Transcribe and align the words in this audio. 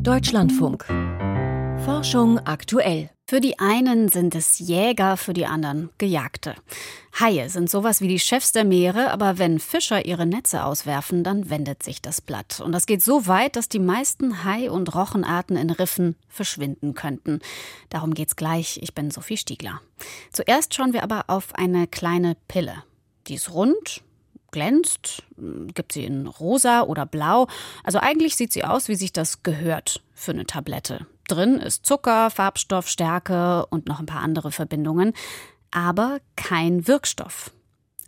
Deutschlandfunk. 0.00 0.84
Forschung 1.84 2.38
aktuell. 2.40 3.10
Für 3.26 3.40
die 3.40 3.58
einen 3.58 4.08
sind 4.08 4.34
es 4.34 4.58
Jäger, 4.58 5.16
für 5.16 5.32
die 5.32 5.46
anderen 5.46 5.90
Gejagte. 5.98 6.54
Haie 7.18 7.48
sind 7.48 7.70
sowas 7.70 8.00
wie 8.00 8.08
die 8.08 8.18
Chefs 8.18 8.52
der 8.52 8.64
Meere, 8.64 9.10
aber 9.10 9.38
wenn 9.38 9.58
Fischer 9.58 10.04
ihre 10.04 10.26
Netze 10.26 10.64
auswerfen, 10.64 11.24
dann 11.24 11.50
wendet 11.50 11.82
sich 11.82 12.02
das 12.02 12.20
Blatt. 12.20 12.60
Und 12.60 12.72
das 12.72 12.86
geht 12.86 13.02
so 13.02 13.26
weit, 13.26 13.56
dass 13.56 13.68
die 13.68 13.78
meisten 13.78 14.44
Hai- 14.44 14.70
und 14.70 14.94
Rochenarten 14.94 15.56
in 15.56 15.70
Riffen 15.70 16.16
verschwinden 16.28 16.94
könnten. 16.94 17.40
Darum 17.88 18.14
geht's 18.14 18.36
gleich. 18.36 18.78
Ich 18.82 18.94
bin 18.94 19.10
Sophie 19.10 19.36
Stiegler. 19.36 19.80
Zuerst 20.32 20.74
schauen 20.74 20.92
wir 20.92 21.02
aber 21.02 21.24
auf 21.28 21.54
eine 21.54 21.86
kleine 21.86 22.36
Pille. 22.48 22.84
Die 23.26 23.34
ist 23.34 23.52
rund, 23.52 24.02
glänzt, 24.56 25.22
gibt 25.74 25.92
sie 25.92 26.06
in 26.06 26.26
rosa 26.26 26.80
oder 26.80 27.04
blau. 27.04 27.46
Also 27.84 27.98
eigentlich 27.98 28.36
sieht 28.36 28.54
sie 28.54 28.64
aus, 28.64 28.88
wie 28.88 28.94
sich 28.94 29.12
das 29.12 29.42
gehört 29.42 30.02
für 30.14 30.30
eine 30.30 30.46
Tablette. 30.46 31.06
Drin 31.28 31.56
ist 31.56 31.84
Zucker, 31.84 32.30
Farbstoff, 32.30 32.88
Stärke 32.88 33.66
und 33.66 33.86
noch 33.86 34.00
ein 34.00 34.06
paar 34.06 34.22
andere 34.22 34.50
Verbindungen, 34.52 35.12
aber 35.70 36.20
kein 36.36 36.88
Wirkstoff. 36.88 37.50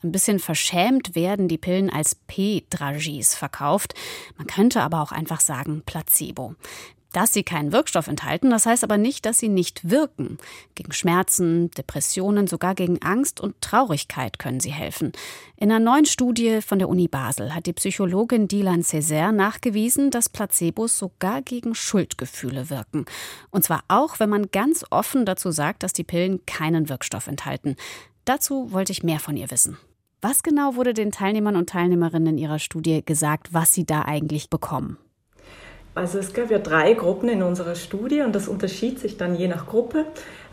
Ein 0.02 0.10
bisschen 0.10 0.38
verschämt 0.38 1.14
werden 1.14 1.48
die 1.48 1.58
Pillen 1.58 1.90
als 1.90 2.14
P-Dragies 2.14 3.34
verkauft. 3.34 3.92
Man 4.38 4.46
könnte 4.46 4.80
aber 4.80 5.02
auch 5.02 5.12
einfach 5.12 5.40
sagen 5.40 5.82
Placebo 5.84 6.54
dass 7.18 7.32
sie 7.32 7.42
keinen 7.42 7.72
Wirkstoff 7.72 8.06
enthalten. 8.06 8.50
Das 8.50 8.64
heißt 8.64 8.84
aber 8.84 8.96
nicht, 8.96 9.26
dass 9.26 9.40
sie 9.40 9.48
nicht 9.48 9.90
wirken. 9.90 10.38
Gegen 10.76 10.92
Schmerzen, 10.92 11.68
Depressionen, 11.72 12.46
sogar 12.46 12.76
gegen 12.76 13.02
Angst 13.02 13.40
und 13.40 13.60
Traurigkeit 13.60 14.38
können 14.38 14.60
sie 14.60 14.70
helfen. 14.70 15.10
In 15.56 15.72
einer 15.72 15.84
neuen 15.84 16.04
Studie 16.04 16.60
von 16.62 16.78
der 16.78 16.88
Uni 16.88 17.08
Basel 17.08 17.56
hat 17.56 17.66
die 17.66 17.72
Psychologin 17.72 18.46
Dylan 18.46 18.82
Césaire 18.82 19.32
nachgewiesen, 19.32 20.12
dass 20.12 20.28
Placebos 20.28 20.96
sogar 20.96 21.42
gegen 21.42 21.74
Schuldgefühle 21.74 22.70
wirken. 22.70 23.04
Und 23.50 23.64
zwar 23.64 23.82
auch, 23.88 24.20
wenn 24.20 24.30
man 24.30 24.52
ganz 24.52 24.84
offen 24.90 25.26
dazu 25.26 25.50
sagt, 25.50 25.82
dass 25.82 25.92
die 25.92 26.04
Pillen 26.04 26.46
keinen 26.46 26.88
Wirkstoff 26.88 27.26
enthalten. 27.26 27.74
Dazu 28.26 28.70
wollte 28.70 28.92
ich 28.92 29.02
mehr 29.02 29.18
von 29.18 29.36
ihr 29.36 29.50
wissen. 29.50 29.76
Was 30.20 30.44
genau 30.44 30.76
wurde 30.76 30.94
den 30.94 31.10
Teilnehmern 31.10 31.56
und 31.56 31.68
Teilnehmerinnen 31.68 32.34
in 32.34 32.38
ihrer 32.38 32.60
Studie 32.60 33.04
gesagt, 33.04 33.52
was 33.52 33.72
sie 33.72 33.86
da 33.86 34.02
eigentlich 34.02 34.50
bekommen? 34.50 34.98
Also 35.98 36.20
es 36.20 36.32
gab 36.32 36.48
ja 36.52 36.60
drei 36.60 36.94
Gruppen 36.94 37.28
in 37.28 37.42
unserer 37.42 37.74
Studie 37.74 38.20
und 38.20 38.32
das 38.32 38.46
unterschied 38.46 39.00
sich 39.00 39.16
dann 39.16 39.34
je 39.34 39.48
nach 39.48 39.66
Gruppe. 39.66 40.04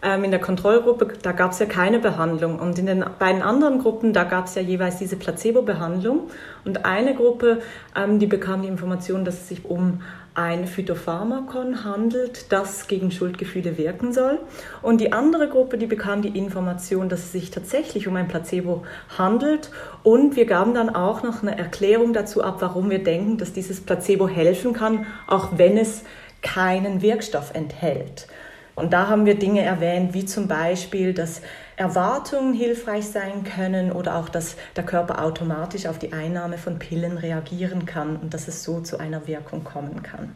Ähm, 0.02 0.24
in 0.24 0.32
der 0.32 0.42
Kontrollgruppe, 0.42 1.08
da 1.22 1.34
gab 1.34 1.52
es 1.52 1.60
ja 1.60 1.68
keine 1.68 2.00
Behandlung 2.00 2.58
und 2.58 2.80
in 2.80 2.88
den 2.88 3.06
beiden 3.20 3.44
anderen 3.44 3.78
Gruppen, 3.78 4.12
da 4.12 4.24
gab 4.24 4.46
es 4.46 4.56
ja 4.56 4.64
jeweils 4.64 4.98
diese 4.98 5.18
Placebo-Behandlung 5.18 6.32
und 6.66 6.86
eine 6.86 7.14
Gruppe, 7.14 7.60
ähm, 7.96 8.18
die 8.18 8.26
bekam 8.26 8.64
die 8.64 8.68
Information, 8.68 9.24
dass 9.24 9.36
es 9.36 9.48
sich 9.50 9.66
um 9.66 10.02
ein 10.36 10.68
Phytopharmakon 10.68 11.86
handelt, 11.86 12.52
das 12.52 12.88
gegen 12.88 13.10
Schuldgefühle 13.10 13.78
wirken 13.78 14.12
soll. 14.12 14.40
Und 14.82 15.00
die 15.00 15.14
andere 15.14 15.48
Gruppe, 15.48 15.78
die 15.78 15.88
bekam 15.88 16.22
die 16.22 16.38
Information, 16.38 17.08
dass 17.08 17.22
es 17.22 17.32
sich 17.32 17.52
tatsächlich 17.52 18.08
um 18.08 18.18
ein 18.18 18.28
Placebo 18.28 18.84
handelt. 19.18 19.72
Und 20.04 20.36
wir 20.36 20.46
gaben 20.46 20.74
dann 20.74 20.94
auch 20.94 21.24
noch 21.24 21.42
eine 21.42 21.58
Erklärung 21.58 22.12
dazu 22.12 22.44
ab, 22.44 22.58
warum 22.60 22.90
wir 22.90 23.02
denken, 23.02 23.38
dass 23.38 23.54
dieses 23.54 23.80
Placebo 23.80 24.28
helfen 24.28 24.74
kann, 24.74 25.08
auch 25.26 25.58
wenn 25.58 25.78
es 25.78 26.04
keinen 26.42 27.02
Wirkstoff 27.02 27.56
enthält. 27.56 28.28
Und 28.76 28.92
da 28.92 29.08
haben 29.08 29.26
wir 29.26 29.36
Dinge 29.36 29.62
erwähnt, 29.62 30.14
wie 30.14 30.26
zum 30.26 30.50
Beispiel, 30.50 31.14
dass 31.14 31.42
Erwartungen 31.78 32.54
hilfreich 32.54 33.08
sein 33.08 33.44
können 33.44 33.92
oder 33.92 34.16
auch, 34.16 34.30
dass 34.30 34.56
der 34.76 34.86
Körper 34.86 35.24
automatisch 35.24 35.86
auf 35.88 36.00
die 36.00 36.14
Einnahme 36.14 36.58
von 36.58 36.80
Pillen 36.80 37.18
reagieren 37.18 37.86
kann 37.86 38.16
und 38.16 38.34
dass 38.34 38.48
es 38.48 38.64
so 38.64 38.82
zu 38.82 38.98
einer 38.98 39.28
Wirkung 39.28 39.64
kommen 39.64 40.02
kann. 40.04 40.34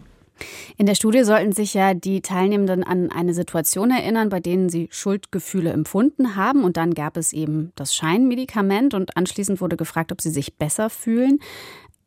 In 0.77 0.85
der 0.85 0.95
Studie 0.95 1.23
sollten 1.23 1.51
sich 1.51 1.73
ja 1.73 1.93
die 1.93 2.21
Teilnehmenden 2.21 2.83
an 2.83 3.11
eine 3.11 3.33
Situation 3.33 3.91
erinnern, 3.91 4.29
bei 4.29 4.39
denen 4.39 4.69
sie 4.69 4.87
Schuldgefühle 4.91 5.71
empfunden 5.71 6.35
haben. 6.35 6.63
Und 6.63 6.77
dann 6.77 6.93
gab 6.93 7.17
es 7.17 7.33
eben 7.33 7.71
das 7.75 7.93
Scheinmedikament 7.93 8.93
und 8.93 9.17
anschließend 9.17 9.59
wurde 9.59 9.75
gefragt, 9.75 10.11
ob 10.11 10.21
sie 10.21 10.29
sich 10.29 10.55
besser 10.55 10.89
fühlen. 10.89 11.39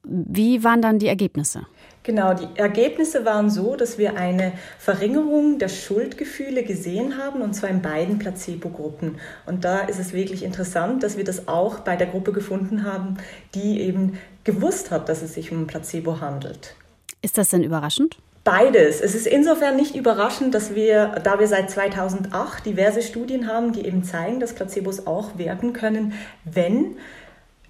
Wie 0.05 0.65
waren 0.65 0.83
dann 0.83 0.99
die 0.99 1.09
Ergebnisse? 1.09 1.67
Genau, 2.05 2.35
die 2.35 2.49
Ergebnisse 2.57 3.25
waren 3.25 3.49
so, 3.49 3.77
dass 3.77 3.97
wir 3.97 4.17
eine 4.17 4.53
Verringerung 4.79 5.61
der 5.61 5.69
Schuldgefühle 5.69 6.65
gesehen 6.65 7.17
haben, 7.17 7.43
und 7.43 7.55
zwar 7.55 7.71
in 7.71 7.81
beiden 7.81 8.19
Placebo-Gruppen. 8.19 9.21
Und 9.47 9.65
da 9.65 9.81
ist 9.81 10.01
es 10.01 10.13
wirklich 10.13 10.43
interessant, 10.43 11.05
dass 11.05 11.17
wir 11.17 11.23
das 11.23 11.47
auch 11.47 11.81
bei 11.81 11.95
der 11.95 12.09
Gruppe 12.09 12.33
gefunden 12.33 12.83
haben, 12.83 13.19
die 13.55 13.81
eben 13.81 14.19
gewusst 14.43 14.91
hat, 14.91 15.09
dass 15.09 15.23
es 15.23 15.35
sich 15.35 15.53
um 15.53 15.63
ein 15.63 15.67
Placebo 15.69 16.21
handelt. 16.21 16.75
Ist 17.23 17.39
das 17.39 17.51
denn 17.51 17.63
überraschend? 17.63 18.17
Beides. 18.43 19.01
Es 19.01 19.15
ist 19.15 19.29
insofern 19.29 19.77
nicht 19.77 19.95
überraschend, 19.95 20.53
dass 20.53 20.75
wir, 20.75 21.15
da 21.23 21.39
wir 21.39 21.47
seit 21.47 21.71
2008 21.71 22.67
diverse 22.67 23.01
Studien 23.01 23.47
haben, 23.47 23.73
die 23.73 23.87
eben 23.87 24.03
zeigen, 24.03 24.41
dass 24.41 24.55
Placebos 24.55 25.07
auch 25.07 25.39
wirken 25.39 25.73
können, 25.73 26.15
wenn 26.45 26.97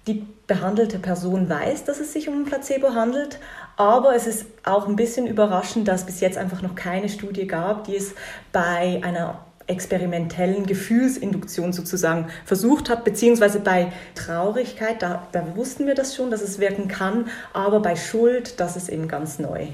die 0.07 0.25
behandelte 0.47 0.99
Person 0.99 1.49
weiß, 1.49 1.85
dass 1.85 1.99
es 1.99 2.13
sich 2.13 2.27
um 2.27 2.41
ein 2.41 2.45
Placebo 2.45 2.93
handelt, 2.93 3.39
aber 3.77 4.15
es 4.15 4.27
ist 4.27 4.45
auch 4.63 4.87
ein 4.87 4.95
bisschen 4.95 5.27
überraschend, 5.27 5.87
dass 5.87 6.01
es 6.01 6.05
bis 6.05 6.19
jetzt 6.19 6.37
einfach 6.37 6.61
noch 6.61 6.75
keine 6.75 7.09
Studie 7.09 7.47
gab, 7.47 7.85
die 7.85 7.95
es 7.95 8.13
bei 8.51 9.01
einer 9.03 9.45
experimentellen 9.67 10.65
Gefühlsinduktion 10.65 11.71
sozusagen 11.71 12.27
versucht 12.45 12.89
hat, 12.89 13.05
beziehungsweise 13.05 13.61
bei 13.61 13.93
Traurigkeit, 14.13 15.01
da, 15.01 15.27
da 15.31 15.55
wussten 15.55 15.87
wir 15.87 15.95
das 15.95 16.15
schon, 16.15 16.31
dass 16.31 16.41
es 16.41 16.59
wirken 16.59 16.89
kann, 16.89 17.29
aber 17.53 17.79
bei 17.79 17.95
Schuld, 17.95 18.59
das 18.59 18.75
ist 18.75 18.89
eben 18.89 19.07
ganz 19.07 19.39
neu. 19.39 19.67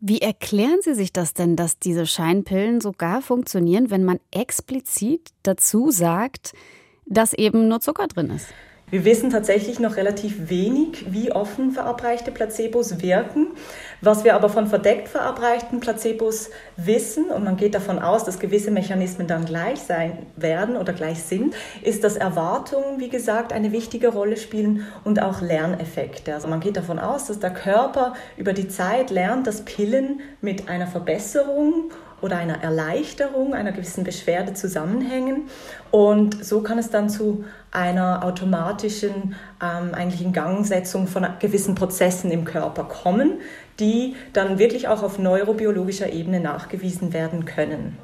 Wie 0.00 0.20
erklären 0.20 0.80
Sie 0.82 0.94
sich 0.94 1.12
das 1.12 1.32
denn, 1.32 1.56
dass 1.56 1.78
diese 1.78 2.06
Scheinpillen 2.06 2.80
sogar 2.80 3.22
funktionieren, 3.22 3.90
wenn 3.90 4.04
man 4.04 4.20
explizit 4.30 5.30
dazu 5.42 5.90
sagt, 5.90 6.52
dass 7.06 7.32
eben 7.32 7.68
nur 7.68 7.80
Zucker 7.80 8.06
drin 8.08 8.30
ist? 8.30 8.48
Wir 8.88 9.04
wissen 9.04 9.30
tatsächlich 9.30 9.80
noch 9.80 9.96
relativ 9.96 10.48
wenig, 10.48 11.06
wie 11.10 11.32
offen 11.32 11.72
verabreichte 11.72 12.30
Placebos 12.30 13.02
wirken. 13.02 13.48
Was 14.00 14.22
wir 14.22 14.36
aber 14.36 14.48
von 14.48 14.68
verdeckt 14.68 15.08
verabreichten 15.08 15.80
Placebos 15.80 16.50
wissen, 16.76 17.24
und 17.24 17.42
man 17.42 17.56
geht 17.56 17.74
davon 17.74 17.98
aus, 17.98 18.22
dass 18.22 18.38
gewisse 18.38 18.70
Mechanismen 18.70 19.26
dann 19.26 19.44
gleich 19.44 19.80
sein 19.80 20.26
werden 20.36 20.76
oder 20.76 20.92
gleich 20.92 21.20
sind, 21.24 21.56
ist, 21.82 22.04
dass 22.04 22.16
Erwartungen, 22.16 23.00
wie 23.00 23.08
gesagt, 23.08 23.52
eine 23.52 23.72
wichtige 23.72 24.06
Rolle 24.06 24.36
spielen 24.36 24.86
und 25.02 25.20
auch 25.20 25.40
Lerneffekte. 25.40 26.32
Also 26.34 26.46
man 26.46 26.60
geht 26.60 26.76
davon 26.76 27.00
aus, 27.00 27.26
dass 27.26 27.40
der 27.40 27.52
Körper 27.52 28.14
über 28.36 28.52
die 28.52 28.68
Zeit 28.68 29.10
lernt, 29.10 29.48
dass 29.48 29.64
Pillen 29.64 30.20
mit 30.40 30.68
einer 30.68 30.86
Verbesserung 30.86 31.90
oder 32.20 32.38
einer 32.38 32.62
Erleichterung 32.62 33.54
einer 33.54 33.72
gewissen 33.72 34.04
Beschwerde 34.04 34.54
zusammenhängen. 34.54 35.48
Und 35.90 36.44
so 36.44 36.62
kann 36.62 36.78
es 36.78 36.90
dann 36.90 37.08
zu 37.08 37.44
einer 37.70 38.24
automatischen 38.24 39.34
ähm, 39.62 39.94
eigentlich 39.94 40.22
Ingangsetzung 40.22 41.06
von 41.06 41.26
gewissen 41.40 41.74
Prozessen 41.74 42.30
im 42.30 42.44
Körper 42.44 42.84
kommen, 42.84 43.34
die 43.78 44.14
dann 44.32 44.58
wirklich 44.58 44.88
auch 44.88 45.02
auf 45.02 45.18
neurobiologischer 45.18 46.12
Ebene 46.12 46.40
nachgewiesen 46.40 47.12
werden 47.12 47.44
können. 47.44 47.98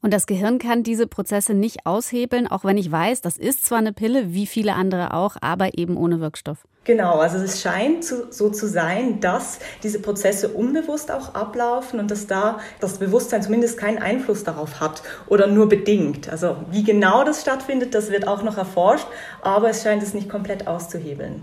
Und 0.00 0.14
das 0.14 0.26
Gehirn 0.26 0.58
kann 0.58 0.82
diese 0.82 1.06
Prozesse 1.06 1.54
nicht 1.54 1.84
aushebeln, 1.84 2.46
auch 2.46 2.64
wenn 2.64 2.78
ich 2.78 2.90
weiß, 2.90 3.20
das 3.20 3.36
ist 3.36 3.66
zwar 3.66 3.78
eine 3.78 3.92
Pille, 3.92 4.32
wie 4.32 4.46
viele 4.46 4.74
andere 4.74 5.12
auch, 5.12 5.36
aber 5.40 5.76
eben 5.76 5.96
ohne 5.96 6.20
Wirkstoff. 6.20 6.66
Genau, 6.84 7.18
also 7.18 7.38
es 7.38 7.62
scheint 7.62 8.04
so 8.04 8.50
zu 8.50 8.68
sein, 8.68 9.18
dass 9.20 9.58
diese 9.82 10.00
Prozesse 10.00 10.50
unbewusst 10.50 11.10
auch 11.10 11.34
ablaufen 11.34 11.98
und 11.98 12.10
dass 12.10 12.26
da 12.26 12.60
das 12.78 12.98
Bewusstsein 12.98 13.42
zumindest 13.42 13.78
keinen 13.78 13.96
Einfluss 13.96 14.44
darauf 14.44 14.80
hat 14.80 15.02
oder 15.26 15.46
nur 15.46 15.66
bedingt. 15.66 16.28
Also 16.28 16.56
wie 16.70 16.84
genau 16.84 17.24
das 17.24 17.40
stattfindet, 17.40 17.94
das 17.94 18.10
wird 18.10 18.28
auch 18.28 18.42
noch 18.42 18.58
erforscht, 18.58 19.06
aber 19.40 19.70
es 19.70 19.82
scheint 19.82 20.02
es 20.02 20.12
nicht 20.12 20.28
komplett 20.28 20.66
auszuhebeln. 20.66 21.40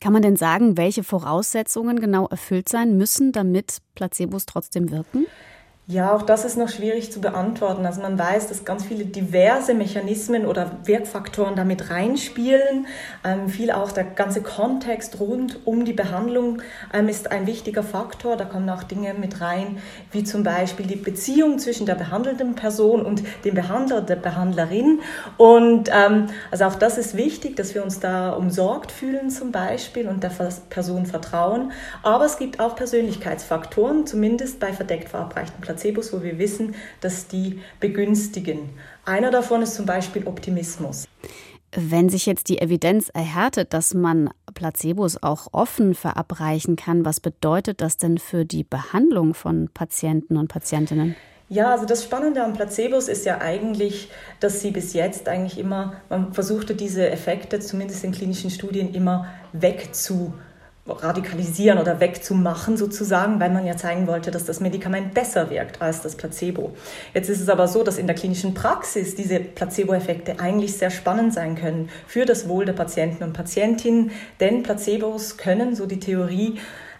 Kann 0.00 0.14
man 0.14 0.22
denn 0.22 0.36
sagen, 0.36 0.78
welche 0.78 1.02
Voraussetzungen 1.02 2.00
genau 2.00 2.26
erfüllt 2.28 2.70
sein 2.70 2.96
müssen, 2.96 3.32
damit 3.32 3.78
Placebos 3.96 4.46
trotzdem 4.46 4.90
wirken? 4.90 5.26
Ja, 5.90 6.14
auch 6.14 6.20
das 6.20 6.44
ist 6.44 6.58
noch 6.58 6.68
schwierig 6.68 7.10
zu 7.10 7.18
beantworten. 7.18 7.86
Also 7.86 8.02
man 8.02 8.18
weiß, 8.18 8.48
dass 8.48 8.66
ganz 8.66 8.84
viele 8.84 9.06
diverse 9.06 9.72
Mechanismen 9.72 10.44
oder 10.44 10.70
Wirkfaktoren 10.84 11.56
damit 11.56 11.88
reinspielen. 11.88 12.86
Ähm, 13.24 13.48
viel 13.48 13.70
auch 13.70 13.90
der 13.90 14.04
ganze 14.04 14.42
Kontext 14.42 15.18
rund 15.18 15.66
um 15.66 15.86
die 15.86 15.94
Behandlung 15.94 16.60
ähm, 16.92 17.08
ist 17.08 17.32
ein 17.32 17.46
wichtiger 17.46 17.82
Faktor. 17.82 18.36
Da 18.36 18.44
kommen 18.44 18.68
auch 18.68 18.82
Dinge 18.82 19.14
mit 19.14 19.40
rein, 19.40 19.78
wie 20.12 20.24
zum 20.24 20.42
Beispiel 20.42 20.86
die 20.86 20.96
Beziehung 20.96 21.58
zwischen 21.58 21.86
der 21.86 21.94
behandelnden 21.94 22.54
Person 22.54 23.06
und 23.06 23.22
dem 23.46 23.54
Behandler, 23.54 24.02
der 24.02 24.16
Behandlerin. 24.16 25.00
Und 25.38 25.88
ähm, 25.90 26.26
also 26.50 26.66
auch 26.66 26.74
das 26.74 26.98
ist 26.98 27.16
wichtig, 27.16 27.56
dass 27.56 27.74
wir 27.74 27.82
uns 27.82 27.98
da 27.98 28.32
umsorgt 28.32 28.92
fühlen 28.92 29.30
zum 29.30 29.52
Beispiel 29.52 30.06
und 30.06 30.22
der 30.22 30.32
Person 30.68 31.06
vertrauen. 31.06 31.72
Aber 32.02 32.26
es 32.26 32.36
gibt 32.36 32.60
auch 32.60 32.76
Persönlichkeitsfaktoren, 32.76 34.06
zumindest 34.06 34.60
bei 34.60 34.74
verdeckt 34.74 35.08
verabreichten 35.08 35.62
Placebos 35.62 35.77
Placebos, 35.78 36.12
wo 36.12 36.22
wir 36.22 36.38
wissen, 36.38 36.74
dass 37.00 37.28
die 37.28 37.60
begünstigen. 37.80 38.70
Einer 39.04 39.30
davon 39.30 39.62
ist 39.62 39.74
zum 39.74 39.86
Beispiel 39.86 40.26
Optimismus. 40.26 41.06
Wenn 41.72 42.08
sich 42.08 42.26
jetzt 42.26 42.48
die 42.48 42.58
Evidenz 42.58 43.10
erhärtet, 43.10 43.74
dass 43.74 43.94
man 43.94 44.30
Placebos 44.54 45.22
auch 45.22 45.48
offen 45.52 45.94
verabreichen 45.94 46.76
kann, 46.76 47.04
was 47.04 47.20
bedeutet 47.20 47.80
das 47.80 47.98
denn 47.98 48.18
für 48.18 48.44
die 48.44 48.64
Behandlung 48.64 49.34
von 49.34 49.68
Patienten 49.72 50.36
und 50.36 50.48
Patientinnen? 50.48 51.14
Ja, 51.50 51.72
also 51.72 51.86
das 51.86 52.04
Spannende 52.04 52.42
an 52.42 52.54
Placebos 52.54 53.08
ist 53.08 53.24
ja 53.24 53.40
eigentlich, 53.40 54.10
dass 54.40 54.60
sie 54.60 54.70
bis 54.70 54.92
jetzt 54.92 55.28
eigentlich 55.28 55.58
immer, 55.58 55.94
man 56.08 56.32
versuchte 56.34 56.74
diese 56.74 57.08
Effekte 57.08 57.60
zumindest 57.60 58.04
in 58.04 58.12
klinischen 58.12 58.50
Studien 58.50 58.92
immer 58.94 59.28
wegzu 59.52 60.34
radikalisieren 60.90 61.78
oder 61.78 62.00
wegzumachen 62.00 62.76
sozusagen, 62.76 63.40
weil 63.40 63.50
man 63.50 63.66
ja 63.66 63.76
zeigen 63.76 64.06
wollte, 64.06 64.30
dass 64.30 64.44
das 64.44 64.60
Medikament 64.60 65.14
besser 65.14 65.50
wirkt 65.50 65.80
als 65.80 66.02
das 66.02 66.16
Placebo. 66.16 66.74
Jetzt 67.14 67.28
ist 67.28 67.40
es 67.40 67.48
aber 67.48 67.68
so, 67.68 67.82
dass 67.82 67.98
in 67.98 68.06
der 68.06 68.16
klinischen 68.16 68.54
Praxis 68.54 69.14
diese 69.14 69.40
Placebo-Effekte 69.40 70.40
eigentlich 70.40 70.76
sehr 70.76 70.90
spannend 70.90 71.34
sein 71.34 71.54
können 71.54 71.88
für 72.06 72.24
das 72.24 72.48
Wohl 72.48 72.64
der 72.64 72.72
Patienten 72.72 73.24
und 73.24 73.32
Patientinnen, 73.32 74.10
denn 74.40 74.62
Placebos 74.62 75.36
können, 75.36 75.74
so 75.74 75.86
die 75.86 76.00
Theorie, 76.00 76.58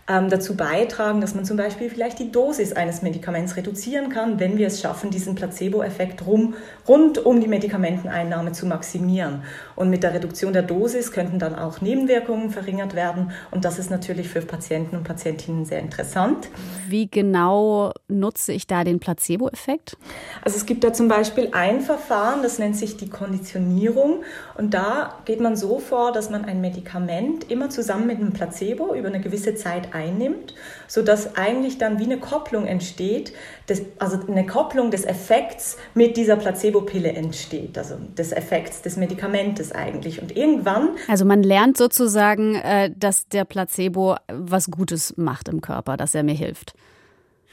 ähm, 0.08 0.30
dazu 0.30 0.56
beitragen, 0.56 1.20
dass 1.20 1.34
man 1.34 1.44
zum 1.44 1.58
Beispiel 1.58 1.90
vielleicht 1.90 2.18
die 2.18 2.32
Dosis 2.32 2.72
eines 2.72 3.02
Medikaments 3.02 3.56
reduzieren 3.56 4.08
kann, 4.08 4.40
wenn 4.40 4.56
wir 4.56 4.66
es 4.66 4.80
schaffen, 4.80 5.10
diesen 5.10 5.34
Placebo-Effekt 5.34 6.26
rum, 6.26 6.54
rund 6.88 7.24
um 7.24 7.40
die 7.40 7.48
Medikamenteneinnahme 7.48 8.52
zu 8.52 8.66
maximieren. 8.66 9.42
Und 9.76 9.90
mit 9.90 10.02
der 10.02 10.14
Reduktion 10.14 10.54
der 10.54 10.62
Dosis 10.62 11.12
könnten 11.12 11.38
dann 11.38 11.54
auch 11.54 11.82
Nebenwirkungen 11.82 12.50
verringert 12.50 12.94
werden. 12.94 13.32
Und 13.50 13.66
das 13.66 13.78
ist 13.78 13.90
natürlich 13.90 14.28
für 14.28 14.40
Patienten 14.40 14.96
und 14.96 15.04
Patientinnen 15.04 15.66
sehr 15.66 15.80
interessant. 15.80 16.48
Wie 16.88 17.10
genau 17.10 17.92
nutze 18.08 18.52
ich 18.54 18.66
da 18.66 18.84
den 18.84 19.00
Placebo-Effekt? 19.00 19.98
Also 20.42 20.56
es 20.56 20.64
gibt 20.64 20.84
da 20.84 20.92
zum 20.94 21.08
Beispiel 21.08 21.50
ein 21.52 21.82
Verfahren, 21.82 22.42
das 22.42 22.58
nennt 22.58 22.76
sich 22.76 22.96
die 22.96 23.10
Konditionierung. 23.10 24.22
Und 24.58 24.74
da 24.74 25.14
geht 25.24 25.40
man 25.40 25.54
so 25.54 25.78
vor, 25.78 26.10
dass 26.10 26.30
man 26.30 26.44
ein 26.44 26.60
Medikament 26.60 27.48
immer 27.48 27.70
zusammen 27.70 28.08
mit 28.08 28.18
einem 28.18 28.32
Placebo 28.32 28.92
über 28.92 29.06
eine 29.06 29.20
gewisse 29.20 29.54
Zeit 29.54 29.94
einnimmt, 29.94 30.52
sodass 30.88 31.36
eigentlich 31.36 31.78
dann 31.78 32.00
wie 32.00 32.04
eine 32.04 32.18
Kopplung 32.18 32.66
entsteht, 32.66 33.32
des, 33.68 33.82
also 34.00 34.18
eine 34.26 34.46
Kopplung 34.46 34.90
des 34.90 35.04
Effekts 35.04 35.78
mit 35.94 36.16
dieser 36.16 36.34
Placebo-Pille 36.34 37.12
entsteht, 37.12 37.78
also 37.78 37.98
des 38.16 38.32
Effekts 38.32 38.82
des 38.82 38.96
Medikamentes 38.96 39.70
eigentlich. 39.70 40.20
Und 40.20 40.36
irgendwann. 40.36 40.90
Also 41.06 41.24
man 41.24 41.44
lernt 41.44 41.76
sozusagen, 41.76 42.56
äh, 42.56 42.90
dass 42.96 43.28
der 43.28 43.44
Placebo 43.44 44.16
was 44.26 44.72
Gutes 44.72 45.16
macht 45.16 45.48
im 45.48 45.60
Körper, 45.60 45.96
dass 45.96 46.16
er 46.16 46.24
mir 46.24 46.34
hilft. 46.34 46.74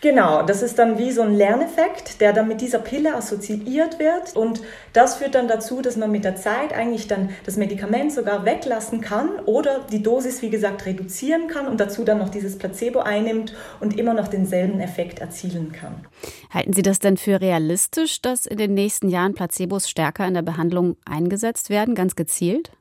Genau, 0.02 0.44
das 0.44 0.62
ist 0.62 0.78
dann 0.78 1.00
wie 1.00 1.12
so 1.12 1.22
ein 1.22 1.34
Lerneffekt, 1.34 2.22
der 2.22 2.34
dann 2.34 2.48
mit 2.48 2.62
dieser 2.62 2.80
Pille 2.80 3.16
assoziiert 3.16 3.98
wird. 3.98 4.36
Und 4.36 4.62
das 4.94 5.16
führt 5.16 5.36
dann 5.36 5.48
dazu, 5.48 5.82
dass 5.82 5.96
man 5.96 6.12
mit 6.12 6.26
der 6.26 6.36
Zeit 6.36 6.74
eigentlich 6.74 7.08
dann 7.08 7.30
das 7.46 7.58
Medikament 7.58 8.12
sogar 8.12 8.46
weglassen 8.46 9.02
kann 9.02 9.40
oder 9.46 9.80
die 9.92 10.04
Dosis, 10.04 10.42
wie 10.42 10.50
gesagt, 10.50 10.86
reduzieren 10.86 11.48
kann 11.48 11.68
und 11.68 11.80
dazu 11.80 12.04
dann 12.04 12.20
noch 12.20 12.30
dieses 12.30 12.58
Placebo 12.58 13.00
einnimmt 13.00 13.56
und 13.80 13.98
immer 13.98 14.14
noch 14.14 14.28
denselben 14.28 14.80
Effekt 14.80 15.20
erzielen 15.20 15.72
kann. 15.72 16.06
Halten 16.52 16.74
Sie 16.74 16.84
das 16.84 17.00
denn 17.00 17.18
für 17.18 17.42
realistisch, 17.42 18.22
dass 18.22 18.46
in 18.46 18.58
den 18.58 18.74
nächsten 18.74 19.10
Jahren 19.10 19.34
Placebos 19.34 19.90
stärker 19.90 20.28
in 20.28 20.36
der 20.36 20.44
Behandlung 20.44 20.98
eingesetzt 21.06 21.70
werden, 21.70 21.96
ganz 21.96 22.16
gezielt? 22.16 22.72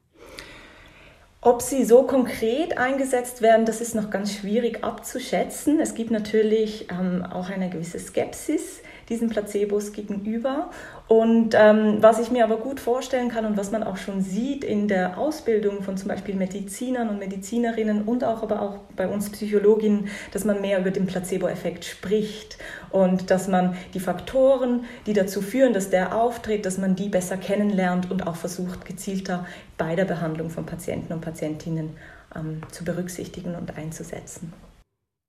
Ob 1.47 1.61
sie 1.61 1.85
so 1.85 2.05
konkret 2.05 2.79
eingesetzt 2.79 3.43
werden, 3.43 3.67
das 3.67 3.83
ist 3.83 3.95
noch 3.95 4.09
ganz 4.09 4.33
schwierig 4.33 4.83
abzuschätzen. 4.83 5.79
Es 5.79 5.95
gibt 5.95 6.11
natürlich 6.11 6.89
ähm, 6.91 7.23
auch 7.23 7.51
eine 7.51 7.69
gewisse 7.69 7.99
Skepsis 7.99 8.81
diesen 9.09 9.29
Placebos 9.29 9.93
gegenüber. 9.93 10.71
Und 11.07 11.55
ähm, 11.55 11.99
was 12.01 12.19
ich 12.19 12.31
mir 12.31 12.45
aber 12.45 12.57
gut 12.57 12.81
vorstellen 12.81 13.29
kann 13.29 13.45
und 13.45 13.57
was 13.59 13.71
man 13.71 13.83
auch 13.83 13.99
schon 13.99 14.23
sieht 14.23 14.65
in 14.65 14.89
der 14.89 15.19
Ausbildung 15.19 15.83
von 15.83 15.97
zum 15.99 16.09
Beispiel 16.09 16.35
Medizinern 16.35 17.11
und 17.11 17.19
Medizinerinnen 17.19 18.03
und 18.03 18.25
auch 18.25 18.43
aber 18.43 18.63
auch 18.63 18.79
bei 18.97 19.07
uns 19.07 19.29
Psychologinnen, 19.31 20.09
dass 20.33 20.45
man 20.45 20.63
mehr 20.63 20.79
über 20.81 20.91
den 20.91 21.07
Placebo-Effekt 21.07 21.85
spricht 21.85 22.57
und 22.91 23.31
dass 23.31 23.49
man 23.49 23.77
die 23.93 24.01
Faktoren, 24.01 24.85
die 25.07 25.13
dazu 25.13 25.43
führen, 25.43 25.75
dass 25.75 25.91
der 25.91 26.17
auftritt, 26.17 26.65
dass 26.65 26.79
man 26.79 26.97
die 26.97 27.11
besser 27.11 27.37
kennenlernt 27.37 28.11
und 28.11 28.27
auch 28.27 28.37
versucht, 28.37 28.87
gezielter 28.87 29.47
bei 29.77 29.97
der 29.97 30.07
Behandlung 30.07 30.49
von 30.49 30.65
Patienten 30.65 31.13
und 31.13 31.21
Patientinnen 31.21 31.91
ähm, 32.35 32.63
zu 32.71 32.85
berücksichtigen 32.85 33.55
und 33.55 33.77
einzusetzen. 33.77 34.53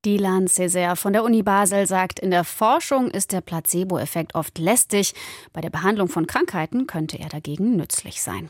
Dilan 0.06 0.46
Césaire 0.46 0.94
von 0.94 1.12
der 1.12 1.24
Uni 1.24 1.42
Basel 1.42 1.84
sagt, 1.88 2.20
in 2.20 2.30
der 2.30 2.44
Forschung 2.44 3.10
ist 3.10 3.32
der 3.32 3.40
Placebo-Effekt 3.40 4.36
oft 4.36 4.56
lästig. 4.56 5.14
Bei 5.52 5.60
der 5.60 5.70
Behandlung 5.70 6.06
von 6.08 6.28
Krankheiten 6.28 6.86
könnte 6.86 7.18
er 7.18 7.28
dagegen 7.28 7.74
nützlich 7.74 8.22
sein. 8.22 8.48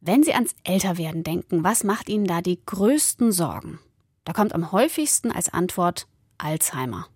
Wenn 0.00 0.22
Sie 0.22 0.32
ans 0.32 0.54
Älterwerden 0.64 1.24
denken, 1.24 1.62
was 1.62 1.84
macht 1.84 2.08
Ihnen 2.08 2.24
da 2.24 2.40
die 2.40 2.58
größten 2.64 3.32
Sorgen? 3.32 3.80
Da 4.24 4.32
kommt 4.32 4.54
am 4.54 4.72
häufigsten 4.72 5.30
als 5.30 5.52
Antwort 5.52 6.06
Alzheimer. 6.38 7.06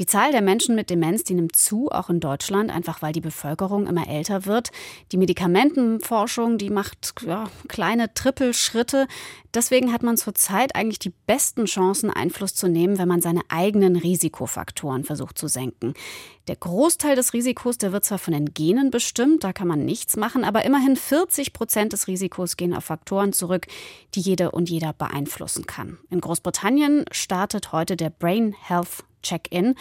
Die 0.00 0.06
Zahl 0.06 0.32
der 0.32 0.42
Menschen 0.42 0.74
mit 0.74 0.90
Demenz, 0.90 1.22
die 1.22 1.34
nimmt 1.34 1.54
zu, 1.54 1.88
auch 1.88 2.10
in 2.10 2.18
Deutschland, 2.18 2.74
einfach 2.74 3.00
weil 3.00 3.12
die 3.12 3.20
Bevölkerung 3.20 3.86
immer 3.86 4.08
älter 4.08 4.44
wird. 4.44 4.70
Die 5.12 5.16
Medikamentenforschung, 5.16 6.58
die 6.58 6.70
macht 6.70 7.14
ja, 7.24 7.48
kleine 7.68 8.12
Trippelschritte. 8.12 9.06
Deswegen 9.54 9.92
hat 9.92 10.02
man 10.02 10.16
zurzeit 10.16 10.74
eigentlich 10.74 10.98
die 10.98 11.12
besten 11.28 11.66
Chancen, 11.66 12.10
Einfluss 12.10 12.56
zu 12.56 12.66
nehmen, 12.66 12.98
wenn 12.98 13.06
man 13.06 13.20
seine 13.20 13.42
eigenen 13.48 13.94
Risikofaktoren 13.94 15.04
versucht 15.04 15.38
zu 15.38 15.46
senken. 15.46 15.94
Der 16.48 16.56
Großteil 16.56 17.14
des 17.14 17.32
Risikos, 17.32 17.78
der 17.78 17.92
wird 17.92 18.04
zwar 18.04 18.18
von 18.18 18.34
den 18.34 18.52
Genen 18.52 18.90
bestimmt, 18.90 19.44
da 19.44 19.52
kann 19.52 19.68
man 19.68 19.84
nichts 19.84 20.16
machen, 20.16 20.42
aber 20.42 20.64
immerhin 20.64 20.96
40 20.96 21.52
Prozent 21.52 21.92
des 21.92 22.08
Risikos 22.08 22.56
gehen 22.56 22.74
auf 22.74 22.84
Faktoren 22.84 23.32
zurück, 23.32 23.68
die 24.16 24.20
jede 24.20 24.50
und 24.50 24.68
jeder 24.68 24.92
beeinflussen 24.92 25.66
kann. 25.66 25.98
In 26.10 26.20
Großbritannien 26.20 27.04
startet 27.12 27.70
heute 27.70 27.96
der 27.96 28.10
Brain 28.10 28.56
Health 28.60 29.04
Check-in. 29.24 29.74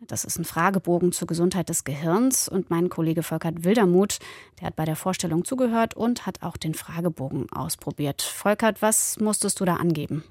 Das 0.00 0.24
ist 0.24 0.38
ein 0.38 0.44
Fragebogen 0.44 1.12
zur 1.12 1.26
Gesundheit 1.26 1.68
des 1.68 1.84
Gehirns 1.84 2.48
und 2.48 2.68
mein 2.68 2.88
Kollege 2.88 3.22
Volkert 3.22 3.64
Wildermuth, 3.64 4.18
der 4.60 4.66
hat 4.66 4.76
bei 4.76 4.84
der 4.84 4.96
Vorstellung 4.96 5.44
zugehört 5.44 5.94
und 5.94 6.26
hat 6.26 6.42
auch 6.42 6.56
den 6.56 6.74
Fragebogen 6.74 7.50
ausprobiert. 7.50 8.20
Volkert, 8.20 8.82
was 8.82 9.18
musstest 9.20 9.60
du 9.60 9.64
da 9.64 9.76
angeben? 9.76 10.22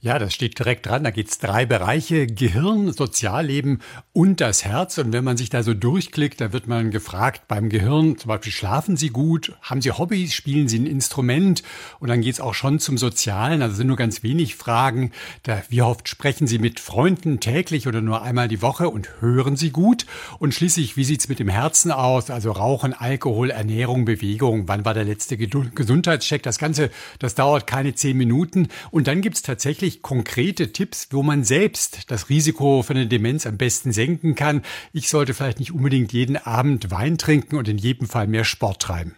Ja, 0.00 0.20
das 0.20 0.32
steht 0.32 0.56
direkt 0.56 0.86
dran. 0.86 1.02
Da 1.02 1.10
geht's 1.10 1.40
drei 1.40 1.66
Bereiche, 1.66 2.28
Gehirn, 2.28 2.92
Sozialleben 2.92 3.82
und 4.12 4.40
das 4.40 4.64
Herz. 4.64 4.96
Und 4.98 5.12
wenn 5.12 5.24
man 5.24 5.36
sich 5.36 5.50
da 5.50 5.64
so 5.64 5.74
durchklickt, 5.74 6.40
da 6.40 6.52
wird 6.52 6.68
man 6.68 6.92
gefragt 6.92 7.48
beim 7.48 7.68
Gehirn, 7.68 8.16
zum 8.16 8.28
Beispiel, 8.28 8.52
schlafen 8.52 8.96
Sie 8.96 9.08
gut? 9.08 9.56
Haben 9.60 9.82
Sie 9.82 9.90
Hobbys? 9.90 10.34
Spielen 10.34 10.68
Sie 10.68 10.78
ein 10.78 10.86
Instrument? 10.86 11.64
Und 11.98 12.10
dann 12.10 12.20
geht's 12.20 12.40
auch 12.40 12.54
schon 12.54 12.78
zum 12.78 12.96
Sozialen. 12.96 13.60
Also 13.60 13.74
sind 13.74 13.88
nur 13.88 13.96
ganz 13.96 14.22
wenig 14.22 14.54
Fragen. 14.54 15.10
Da, 15.42 15.60
wie 15.68 15.82
oft 15.82 16.08
sprechen 16.08 16.46
Sie 16.46 16.60
mit 16.60 16.78
Freunden 16.78 17.40
täglich 17.40 17.88
oder 17.88 18.00
nur 18.00 18.22
einmal 18.22 18.46
die 18.46 18.62
Woche 18.62 18.90
und 18.90 19.20
hören 19.20 19.56
Sie 19.56 19.70
gut? 19.70 20.06
Und 20.38 20.54
schließlich, 20.54 20.96
wie 20.96 21.02
sieht's 21.02 21.28
mit 21.28 21.40
dem 21.40 21.48
Herzen 21.48 21.90
aus? 21.90 22.30
Also 22.30 22.52
Rauchen, 22.52 22.94
Alkohol, 22.94 23.50
Ernährung, 23.50 24.04
Bewegung. 24.04 24.68
Wann 24.68 24.84
war 24.84 24.94
der 24.94 25.04
letzte 25.04 25.36
Gesundheitscheck? 25.36 26.44
Das 26.44 26.58
Ganze, 26.58 26.90
das 27.18 27.34
dauert 27.34 27.66
keine 27.66 27.96
zehn 27.96 28.16
Minuten. 28.16 28.68
Und 28.92 29.08
dann 29.08 29.22
gibt's 29.22 29.42
tatsächlich 29.42 29.87
wirklich 29.88 30.02
konkrete 30.02 30.70
Tipps, 30.70 31.08
wo 31.12 31.22
man 31.22 31.44
selbst 31.44 32.10
das 32.10 32.28
Risiko 32.28 32.82
für 32.82 32.92
eine 32.92 33.06
Demenz 33.06 33.46
am 33.46 33.56
besten 33.56 33.90
senken 33.90 34.34
kann. 34.34 34.62
Ich 34.92 35.08
sollte 35.08 35.32
vielleicht 35.32 35.60
nicht 35.60 35.72
unbedingt 35.72 36.12
jeden 36.12 36.36
Abend 36.36 36.90
Wein 36.90 37.16
trinken 37.16 37.56
und 37.56 37.68
in 37.68 37.78
jedem 37.78 38.06
Fall 38.06 38.26
mehr 38.26 38.44
Sport 38.44 38.82
treiben. 38.82 39.16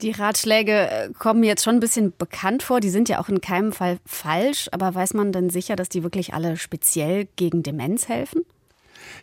Die 0.00 0.12
Ratschläge 0.12 0.88
äh, 0.88 1.10
kommen 1.18 1.42
jetzt 1.42 1.64
schon 1.64 1.74
ein 1.74 1.80
bisschen 1.80 2.12
bekannt 2.16 2.62
vor. 2.62 2.78
Die 2.78 2.88
sind 2.88 3.08
ja 3.08 3.20
auch 3.20 3.28
in 3.28 3.40
keinem 3.40 3.72
Fall 3.72 3.98
falsch. 4.06 4.68
Aber 4.70 4.94
weiß 4.94 5.14
man 5.14 5.32
denn 5.32 5.50
sicher, 5.50 5.74
dass 5.74 5.88
die 5.88 6.04
wirklich 6.04 6.34
alle 6.34 6.56
speziell 6.56 7.26
gegen 7.34 7.64
Demenz 7.64 8.08
helfen? 8.08 8.42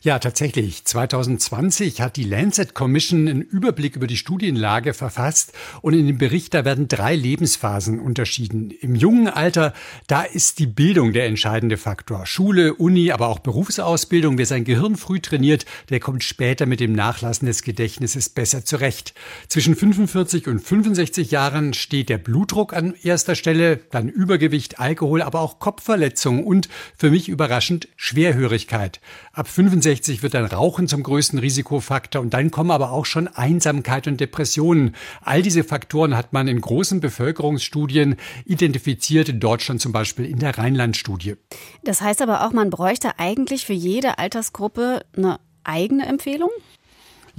Ja, 0.03 0.17
tatsächlich. 0.17 0.83
2020 0.83 2.01
hat 2.01 2.15
die 2.15 2.23
Lancet 2.23 2.73
Commission 2.73 3.27
einen 3.27 3.43
Überblick 3.43 3.95
über 3.95 4.07
die 4.07 4.17
Studienlage 4.17 4.95
verfasst 4.95 5.53
und 5.83 5.93
in 5.93 6.07
dem 6.07 6.17
Bericht, 6.17 6.55
da 6.55 6.65
werden 6.65 6.87
drei 6.87 7.15
Lebensphasen 7.15 7.99
unterschieden. 7.99 8.71
Im 8.71 8.95
jungen 8.95 9.27
Alter, 9.27 9.75
da 10.07 10.23
ist 10.23 10.57
die 10.57 10.65
Bildung 10.65 11.13
der 11.13 11.27
entscheidende 11.27 11.77
Faktor. 11.77 12.25
Schule, 12.25 12.73
Uni, 12.73 13.11
aber 13.11 13.27
auch 13.27 13.37
Berufsausbildung. 13.37 14.39
Wer 14.39 14.47
sein 14.47 14.63
Gehirn 14.63 14.95
früh 14.95 15.19
trainiert, 15.19 15.67
der 15.91 15.99
kommt 15.99 16.23
später 16.23 16.65
mit 16.65 16.79
dem 16.79 16.93
Nachlassen 16.93 17.45
des 17.45 17.61
Gedächtnisses 17.61 18.29
besser 18.29 18.65
zurecht. 18.65 19.13
Zwischen 19.49 19.75
45 19.75 20.47
und 20.47 20.61
65 20.61 21.29
Jahren 21.29 21.75
steht 21.75 22.09
der 22.09 22.17
Blutdruck 22.17 22.73
an 22.73 22.95
erster 23.03 23.35
Stelle, 23.35 23.81
dann 23.91 24.09
Übergewicht, 24.09 24.79
Alkohol, 24.79 25.21
aber 25.21 25.41
auch 25.41 25.59
Kopfverletzungen 25.59 26.43
und 26.43 26.69
für 26.97 27.11
mich 27.11 27.29
überraschend 27.29 27.87
Schwerhörigkeit. 27.97 28.99
Ab 29.31 29.47
65 29.47 29.90
65 29.91 30.23
wird 30.23 30.33
dann 30.33 30.45
Rauchen 30.45 30.87
zum 30.87 31.03
größten 31.03 31.39
Risikofaktor 31.39 32.21
und 32.21 32.33
dann 32.33 32.51
kommen 32.51 32.71
aber 32.71 32.91
auch 32.91 33.05
schon 33.05 33.27
Einsamkeit 33.27 34.07
und 34.07 34.19
Depressionen. 34.19 34.95
All 35.21 35.41
diese 35.41 35.63
Faktoren 35.63 36.15
hat 36.15 36.33
man 36.33 36.47
in 36.47 36.61
großen 36.61 37.01
Bevölkerungsstudien 37.01 38.15
identifiziert, 38.45 39.29
in 39.29 39.39
Deutschland 39.39 39.81
zum 39.81 39.91
Beispiel 39.91 40.25
in 40.25 40.39
der 40.39 40.57
Rheinland-Studie. 40.57 41.35
Das 41.83 42.01
heißt 42.01 42.21
aber 42.21 42.45
auch, 42.45 42.53
man 42.53 42.69
bräuchte 42.69 43.19
eigentlich 43.19 43.65
für 43.65 43.73
jede 43.73 44.17
Altersgruppe 44.17 45.03
eine 45.15 45.39
eigene 45.63 46.05
Empfehlung? 46.05 46.49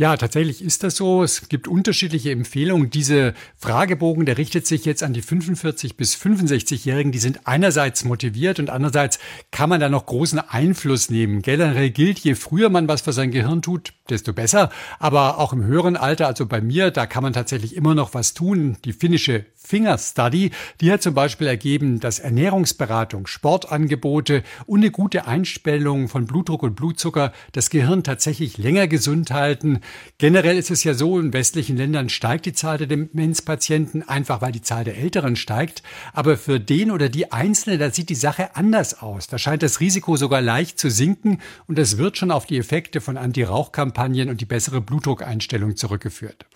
Ja, 0.03 0.17
tatsächlich 0.17 0.65
ist 0.65 0.83
das 0.83 0.97
so. 0.97 1.23
Es 1.23 1.49
gibt 1.49 1.69
unterschiedliche 1.69 2.33
Empfehlungen. 2.33 2.91
Diese 2.91 3.35
Fragebogen, 3.57 4.27
der 4.27 4.37
richtet 4.37 4.67
sich 4.67 4.85
jetzt 4.85 5.05
an 5.05 5.13
die 5.13 5.23
45 5.23 5.97
bis 5.97 6.17
65-Jährigen. 6.17 7.13
Die 7.13 7.21
sind 7.21 7.47
einerseits 7.47 8.03
motiviert 8.03 8.59
und 8.59 8.69
andererseits 8.69 9.21
kann 9.53 9.69
man 9.69 9.79
da 9.79 9.89
noch 9.89 10.07
großen 10.07 10.41
Einfluss 10.41 11.09
nehmen. 11.09 11.41
Generell 11.41 11.91
gilt, 11.91 12.19
je 12.19 12.35
früher 12.35 12.69
man 12.69 12.89
was 12.89 13.03
für 13.03 13.13
sein 13.13 13.31
Gehirn 13.31 13.63
tut, 13.63 13.93
desto 14.11 14.33
besser. 14.33 14.71
Aber 14.99 15.39
auch 15.39 15.53
im 15.53 15.63
höheren 15.63 15.97
Alter, 15.97 16.27
also 16.27 16.47
bei 16.47 16.61
mir, 16.61 16.91
da 16.91 17.07
kann 17.07 17.23
man 17.23 17.33
tatsächlich 17.33 17.77
immer 17.77 17.95
noch 17.95 18.13
was 18.13 18.35
tun. 18.35 18.79
Die 18.85 18.95
finnische 18.95 19.47
Finger 19.55 19.97
Study, 19.99 20.51
die 20.81 20.91
hat 20.91 21.03
zum 21.03 21.15
Beispiel 21.15 21.47
ergeben, 21.47 22.01
dass 22.01 22.19
Ernährungsberatung, 22.19 23.29
Sportangebote 23.29 24.43
und 24.67 24.81
eine 24.81 24.91
gute 24.91 25.29
Einstellung 25.29 26.09
von 26.09 26.27
Blutdruck 26.27 26.65
und 26.65 26.75
Blutzucker 26.75 27.33
das 27.53 27.71
Gehirn 27.71 28.03
tatsächlich 28.03 28.59
länger 28.59 28.89
gesund 28.89 29.31
halten. 29.31 29.81
Generell 30.19 30.57
ist 30.57 30.71
es 30.71 30.85
ja 30.85 30.95
so, 30.95 31.19
in 31.19 31.33
westlichen 31.33 31.77
Ländern 31.77 32.09
steigt 32.09 32.47
die 32.47 32.53
Zahl 32.53 32.79
der 32.79 32.87
Demenzpatienten, 32.87 34.09
einfach 34.09 34.41
weil 34.41 34.53
die 34.53 34.63
Zahl 34.63 34.85
der 34.85 34.97
Älteren 34.97 35.37
steigt. 35.37 35.83
Aber 36.13 36.37
für 36.37 36.61
den 36.61 36.91
oder 36.91 37.09
die 37.09 37.33
Einzelne, 37.33 37.79
da 37.79 37.91
sieht 37.91 38.09
die 38.09 38.15
Sache 38.15 38.55
anders 38.57 39.03
aus. 39.03 39.27
Da 39.27 39.39
scheint 39.39 39.63
das 39.63 39.81
Risiko 39.81 40.17
sogar 40.17 40.41
leicht 40.41 40.79
zu 40.79 40.91
sinken 40.91 41.41
und 41.67 41.79
das 41.79 41.99
wird 41.99 42.19
schon 42.19 42.31
auf 42.31 42.47
die 42.47 42.59
Effekte 42.59 43.01
von 43.01 43.17
Anti-Rauch-Kampagnen 43.17 44.29
und 44.29 44.41
die 44.41 44.47
bessere 44.47 44.81
Blutdruckeinstellung 44.81 45.77
zurückgeführt. 45.77 46.47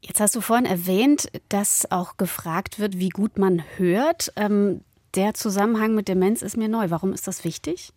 Jetzt 0.00 0.20
hast 0.20 0.36
du 0.36 0.40
vorhin 0.40 0.66
erwähnt, 0.66 1.28
dass 1.48 1.90
auch 1.90 2.16
gefragt 2.16 2.78
wird, 2.78 2.98
wie 2.98 3.08
gut 3.08 3.36
man 3.38 3.62
hört. 3.76 4.32
Ähm, 4.36 4.82
der 5.14 5.34
Zusammenhang 5.34 5.94
mit 5.94 6.08
Demenz 6.08 6.42
ist 6.42 6.56
mir 6.56 6.68
neu. 6.68 6.90
Warum 6.90 7.12
ist 7.12 7.26
das 7.26 7.44
wichtig? 7.44 7.92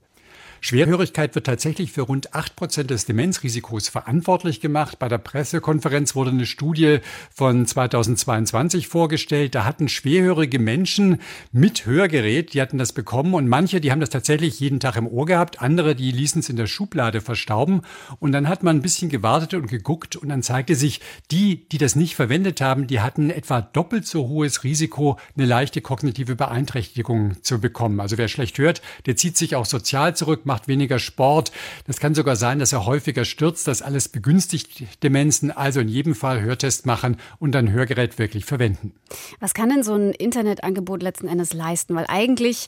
Schwerhörigkeit 0.63 1.33
wird 1.33 1.47
tatsächlich 1.47 1.91
für 1.91 2.03
rund 2.03 2.35
acht 2.35 2.55
Prozent 2.55 2.91
des 2.91 3.05
Demenzrisikos 3.05 3.89
verantwortlich 3.89 4.61
gemacht. 4.61 4.99
Bei 4.99 5.09
der 5.09 5.17
Pressekonferenz 5.17 6.15
wurde 6.15 6.29
eine 6.29 6.45
Studie 6.45 6.99
von 7.33 7.65
2022 7.65 8.87
vorgestellt. 8.87 9.55
Da 9.55 9.65
hatten 9.65 9.89
schwerhörige 9.89 10.59
Menschen 10.59 11.19
mit 11.51 11.87
Hörgerät, 11.87 12.53
die 12.53 12.61
hatten 12.61 12.77
das 12.77 12.93
bekommen 12.93 13.33
und 13.33 13.47
manche, 13.47 13.81
die 13.81 13.91
haben 13.91 14.01
das 14.01 14.11
tatsächlich 14.11 14.59
jeden 14.59 14.79
Tag 14.79 14.97
im 14.97 15.07
Ohr 15.07 15.25
gehabt. 15.25 15.63
Andere, 15.63 15.95
die 15.95 16.11
ließen 16.11 16.41
es 16.41 16.49
in 16.49 16.57
der 16.57 16.67
Schublade 16.67 17.21
verstauben. 17.21 17.81
Und 18.19 18.31
dann 18.31 18.47
hat 18.47 18.61
man 18.61 18.77
ein 18.77 18.81
bisschen 18.83 19.09
gewartet 19.09 19.55
und 19.55 19.65
geguckt 19.65 20.15
und 20.15 20.29
dann 20.29 20.43
zeigte 20.43 20.75
sich, 20.75 21.01
die, 21.31 21.67
die 21.69 21.79
das 21.79 21.95
nicht 21.95 22.15
verwendet 22.15 22.61
haben, 22.61 22.85
die 22.85 22.99
hatten 22.99 23.31
etwa 23.31 23.61
doppelt 23.61 24.05
so 24.05 24.27
hohes 24.27 24.63
Risiko, 24.63 25.17
eine 25.35 25.47
leichte 25.47 25.81
kognitive 25.81 26.35
Beeinträchtigung 26.35 27.41
zu 27.41 27.59
bekommen. 27.59 27.99
Also 27.99 28.19
wer 28.19 28.27
schlecht 28.27 28.59
hört, 28.59 28.83
der 29.07 29.15
zieht 29.15 29.37
sich 29.37 29.55
auch 29.55 29.65
sozial 29.65 30.15
zurück, 30.15 30.45
macht 30.51 30.67
weniger 30.67 30.99
Sport. 30.99 31.53
Das 31.87 32.01
kann 32.01 32.13
sogar 32.13 32.35
sein, 32.35 32.59
dass 32.59 32.73
er 32.73 32.85
häufiger 32.85 33.23
stürzt. 33.23 33.69
Das 33.69 33.81
alles 33.81 34.09
begünstigt 34.09 35.01
Demenzen. 35.01 35.49
Also 35.49 35.79
in 35.79 35.87
jedem 35.87 36.13
Fall 36.13 36.41
Hörtest 36.41 36.85
machen 36.85 37.15
und 37.39 37.55
ein 37.55 37.71
Hörgerät 37.71 38.19
wirklich 38.19 38.43
verwenden. 38.43 38.91
Was 39.39 39.53
kann 39.53 39.69
denn 39.69 39.81
so 39.81 39.93
ein 39.93 40.11
Internetangebot 40.11 41.01
letzten 41.01 41.29
Endes 41.29 41.53
leisten? 41.53 41.95
Weil 41.95 42.03
eigentlich 42.09 42.67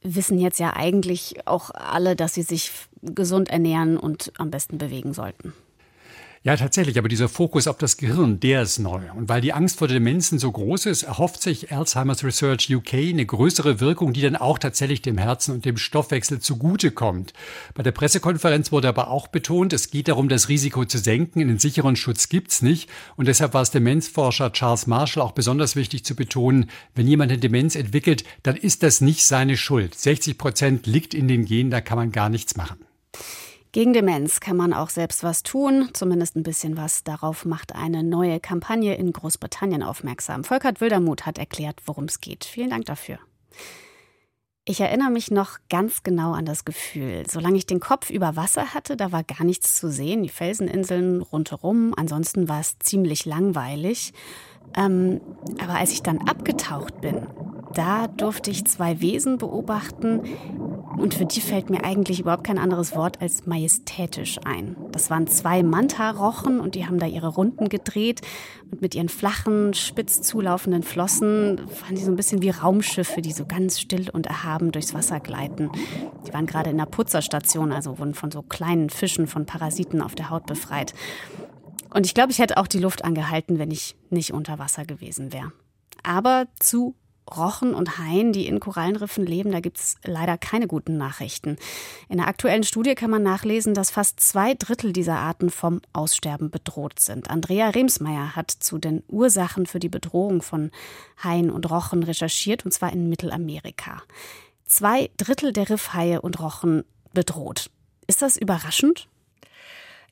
wissen 0.00 0.38
jetzt 0.38 0.60
ja 0.60 0.76
eigentlich 0.76 1.48
auch 1.48 1.70
alle, 1.72 2.14
dass 2.14 2.34
sie 2.34 2.42
sich 2.42 2.70
gesund 3.02 3.48
ernähren 3.48 3.96
und 3.96 4.30
am 4.38 4.52
besten 4.52 4.78
bewegen 4.78 5.12
sollten. 5.12 5.54
Ja, 6.46 6.58
tatsächlich, 6.58 6.98
aber 6.98 7.08
dieser 7.08 7.30
Fokus 7.30 7.66
auf 7.66 7.78
das 7.78 7.96
Gehirn, 7.96 8.38
der 8.38 8.60
ist 8.60 8.78
neu. 8.78 9.00
Und 9.16 9.30
weil 9.30 9.40
die 9.40 9.54
Angst 9.54 9.78
vor 9.78 9.88
Demenzen 9.88 10.38
so 10.38 10.52
groß 10.52 10.84
ist, 10.84 11.02
erhofft 11.02 11.40
sich 11.40 11.72
Alzheimer's 11.72 12.22
Research 12.22 12.68
UK 12.70 12.92
eine 12.92 13.24
größere 13.24 13.80
Wirkung, 13.80 14.12
die 14.12 14.20
dann 14.20 14.36
auch 14.36 14.58
tatsächlich 14.58 15.00
dem 15.00 15.16
Herzen 15.16 15.54
und 15.54 15.64
dem 15.64 15.78
Stoffwechsel 15.78 16.40
zugutekommt. 16.40 17.32
Bei 17.72 17.82
der 17.82 17.92
Pressekonferenz 17.92 18.72
wurde 18.72 18.88
aber 18.88 19.08
auch 19.08 19.28
betont, 19.28 19.72
es 19.72 19.90
geht 19.90 20.08
darum, 20.08 20.28
das 20.28 20.50
Risiko 20.50 20.84
zu 20.84 20.98
senken. 20.98 21.40
Einen 21.40 21.58
sicheren 21.58 21.96
Schutz 21.96 22.28
gibt's 22.28 22.60
nicht. 22.60 22.90
Und 23.16 23.26
deshalb 23.26 23.54
war 23.54 23.62
es 23.62 23.70
Demenzforscher 23.70 24.52
Charles 24.52 24.86
Marshall 24.86 25.22
auch 25.22 25.32
besonders 25.32 25.76
wichtig 25.76 26.04
zu 26.04 26.14
betonen, 26.14 26.68
wenn 26.94 27.08
jemand 27.08 27.32
eine 27.32 27.40
Demenz 27.40 27.74
entwickelt, 27.74 28.22
dann 28.42 28.56
ist 28.56 28.82
das 28.82 29.00
nicht 29.00 29.24
seine 29.24 29.56
Schuld. 29.56 29.94
60 29.94 30.36
Prozent 30.36 30.86
liegt 30.86 31.14
in 31.14 31.26
den 31.26 31.46
Genen, 31.46 31.70
da 31.70 31.80
kann 31.80 31.96
man 31.96 32.12
gar 32.12 32.28
nichts 32.28 32.54
machen. 32.54 32.76
Gegen 33.74 33.92
Demenz 33.92 34.38
kann 34.38 34.56
man 34.56 34.72
auch 34.72 34.88
selbst 34.88 35.24
was 35.24 35.42
tun, 35.42 35.88
zumindest 35.94 36.36
ein 36.36 36.44
bisschen 36.44 36.76
was. 36.76 37.02
Darauf 37.02 37.44
macht 37.44 37.74
eine 37.74 38.04
neue 38.04 38.38
Kampagne 38.38 38.94
in 38.94 39.12
Großbritannien 39.12 39.82
aufmerksam. 39.82 40.44
Volkert 40.44 40.80
Wildermuth 40.80 41.26
hat 41.26 41.38
erklärt, 41.38 41.82
worum 41.84 42.04
es 42.04 42.20
geht. 42.20 42.44
Vielen 42.44 42.70
Dank 42.70 42.84
dafür. 42.84 43.18
Ich 44.64 44.80
erinnere 44.80 45.10
mich 45.10 45.32
noch 45.32 45.58
ganz 45.68 46.04
genau 46.04 46.34
an 46.34 46.44
das 46.44 46.64
Gefühl. 46.64 47.24
Solange 47.28 47.56
ich 47.56 47.66
den 47.66 47.80
Kopf 47.80 48.10
über 48.10 48.36
Wasser 48.36 48.74
hatte, 48.74 48.96
da 48.96 49.10
war 49.10 49.24
gar 49.24 49.42
nichts 49.42 49.74
zu 49.74 49.90
sehen. 49.90 50.22
Die 50.22 50.28
Felseninseln 50.28 51.20
rundherum. 51.20 51.94
Ansonsten 51.96 52.48
war 52.48 52.60
es 52.60 52.78
ziemlich 52.78 53.26
langweilig. 53.26 54.12
Ähm, 54.76 55.20
aber 55.60 55.80
als 55.80 55.90
ich 55.90 56.04
dann 56.04 56.28
abgetaucht 56.28 57.00
bin, 57.00 57.26
da 57.74 58.06
durfte 58.06 58.52
ich 58.52 58.66
zwei 58.66 59.00
Wesen 59.00 59.36
beobachten 59.36 60.22
und 60.96 61.14
für 61.14 61.26
die 61.26 61.40
fällt 61.40 61.70
mir 61.70 61.84
eigentlich 61.84 62.20
überhaupt 62.20 62.44
kein 62.44 62.58
anderes 62.58 62.94
Wort 62.94 63.20
als 63.20 63.46
majestätisch 63.46 64.38
ein. 64.44 64.76
Das 64.92 65.10
waren 65.10 65.26
zwei 65.26 65.62
Manta-Rochen 65.62 66.60
und 66.60 66.74
die 66.74 66.86
haben 66.86 66.98
da 66.98 67.06
ihre 67.06 67.28
Runden 67.28 67.68
gedreht 67.68 68.20
und 68.70 68.80
mit 68.80 68.94
ihren 68.94 69.08
flachen, 69.08 69.74
spitz 69.74 70.22
zulaufenden 70.22 70.82
Flossen 70.82 71.60
waren 71.82 71.94
die 71.94 72.02
so 72.02 72.10
ein 72.10 72.16
bisschen 72.16 72.42
wie 72.42 72.50
Raumschiffe, 72.50 73.22
die 73.22 73.32
so 73.32 73.44
ganz 73.46 73.80
still 73.80 74.10
und 74.10 74.26
erhaben 74.26 74.72
durchs 74.72 74.94
Wasser 74.94 75.20
gleiten. 75.20 75.70
Die 76.26 76.32
waren 76.32 76.46
gerade 76.46 76.70
in 76.70 76.78
der 76.78 76.86
Putzerstation, 76.86 77.72
also 77.72 77.98
wurden 77.98 78.14
von 78.14 78.30
so 78.30 78.42
kleinen 78.42 78.90
Fischen 78.90 79.26
von 79.26 79.46
Parasiten 79.46 80.00
auf 80.00 80.14
der 80.14 80.30
Haut 80.30 80.46
befreit. 80.46 80.94
Und 81.92 82.06
ich 82.06 82.14
glaube, 82.14 82.32
ich 82.32 82.38
hätte 82.38 82.56
auch 82.56 82.66
die 82.66 82.80
Luft 82.80 83.04
angehalten, 83.04 83.58
wenn 83.58 83.70
ich 83.70 83.96
nicht 84.10 84.32
unter 84.32 84.58
Wasser 84.58 84.84
gewesen 84.84 85.32
wäre. 85.32 85.52
Aber 86.02 86.46
zu 86.58 86.94
Rochen 87.30 87.74
und 87.74 87.98
Haien, 87.98 88.32
die 88.32 88.46
in 88.46 88.60
Korallenriffen 88.60 89.24
leben, 89.24 89.52
da 89.52 89.60
gibt 89.60 89.78
es 89.78 89.96
leider 90.04 90.36
keine 90.36 90.66
guten 90.66 90.96
Nachrichten. 90.96 91.56
In 92.08 92.18
der 92.18 92.28
aktuellen 92.28 92.64
Studie 92.64 92.94
kann 92.94 93.10
man 93.10 93.22
nachlesen, 93.22 93.74
dass 93.74 93.90
fast 93.90 94.20
zwei 94.20 94.54
Drittel 94.54 94.92
dieser 94.92 95.16
Arten 95.16 95.50
vom 95.50 95.80
Aussterben 95.92 96.50
bedroht 96.50 97.00
sind. 97.00 97.30
Andrea 97.30 97.70
Remsmeier 97.70 98.36
hat 98.36 98.50
zu 98.50 98.78
den 98.78 99.02
Ursachen 99.08 99.66
für 99.66 99.78
die 99.78 99.88
Bedrohung 99.88 100.42
von 100.42 100.70
Haien 101.22 101.50
und 101.50 101.70
Rochen 101.70 102.02
recherchiert, 102.02 102.64
und 102.64 102.72
zwar 102.72 102.92
in 102.92 103.08
Mittelamerika. 103.08 104.02
Zwei 104.66 105.10
Drittel 105.16 105.52
der 105.52 105.70
Riffhaie 105.70 106.20
und 106.20 106.40
Rochen 106.40 106.84
bedroht. 107.12 107.70
Ist 108.06 108.22
das 108.22 108.36
überraschend? 108.36 109.08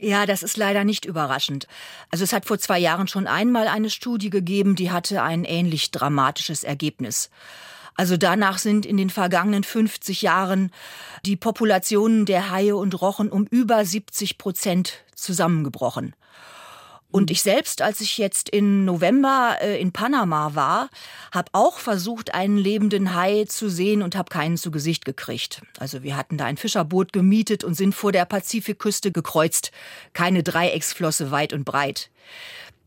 Ja, 0.02 0.26
das 0.26 0.42
ist 0.42 0.56
leider 0.56 0.82
nicht 0.82 1.04
überraschend. 1.04 1.68
Also 2.11 2.25
es 2.25 2.32
hat 2.32 2.44
vor 2.44 2.59
zwei 2.59 2.80
Jahren 2.80 3.06
schon 3.06 3.28
einmal 3.28 3.68
eine 3.68 3.88
Studie 3.88 4.30
gegeben, 4.30 4.75
die 4.75 4.90
hatte 4.90 5.23
ein 5.23 5.44
ähnlich 5.44 5.92
dramatisches 5.92 6.64
Ergebnis. 6.64 7.30
Also 7.94 8.16
danach 8.16 8.59
sind 8.59 8.85
in 8.85 8.97
den 8.97 9.11
vergangenen 9.11 9.62
50 9.62 10.23
Jahren 10.23 10.73
die 11.25 11.37
Populationen 11.37 12.26
der 12.26 12.50
Haie 12.50 12.75
und 12.75 13.00
Rochen 13.00 13.30
um 13.30 13.47
über 13.47 13.85
70 13.85 14.38
Prozent 14.38 15.04
zusammengebrochen. 15.14 16.16
Und 17.12 17.31
ich 17.31 17.42
selbst, 17.42 17.83
als 17.83 18.00
ich 18.00 18.16
jetzt 18.16 18.49
im 18.49 18.87
November 18.87 19.59
äh, 19.61 19.78
in 19.78 19.92
Panama 19.92 20.54
war, 20.54 20.88
habe 21.31 21.50
auch 21.52 21.78
versucht, 21.78 22.35
einen 22.35 22.57
lebenden 22.57 23.14
Hai 23.14 23.45
zu 23.45 23.69
sehen 23.69 24.02
und 24.02 24.16
habe 24.16 24.31
keinen 24.31 24.57
zu 24.57 24.71
Gesicht 24.71 25.04
gekriegt. 25.04 25.61
Also 25.78 26.02
wir 26.02 26.16
hatten 26.16 26.38
da 26.38 26.47
ein 26.47 26.57
Fischerboot 26.57 27.12
gemietet 27.12 27.64
und 27.64 27.75
sind 27.75 27.95
vor 27.95 28.12
der 28.12 28.25
Pazifikküste 28.25 29.12
gekreuzt. 29.12 29.73
Keine 30.14 30.42
Dreiecksflosse 30.42 31.31
weit 31.31 31.52
und 31.52 31.64
breit. 31.64 32.11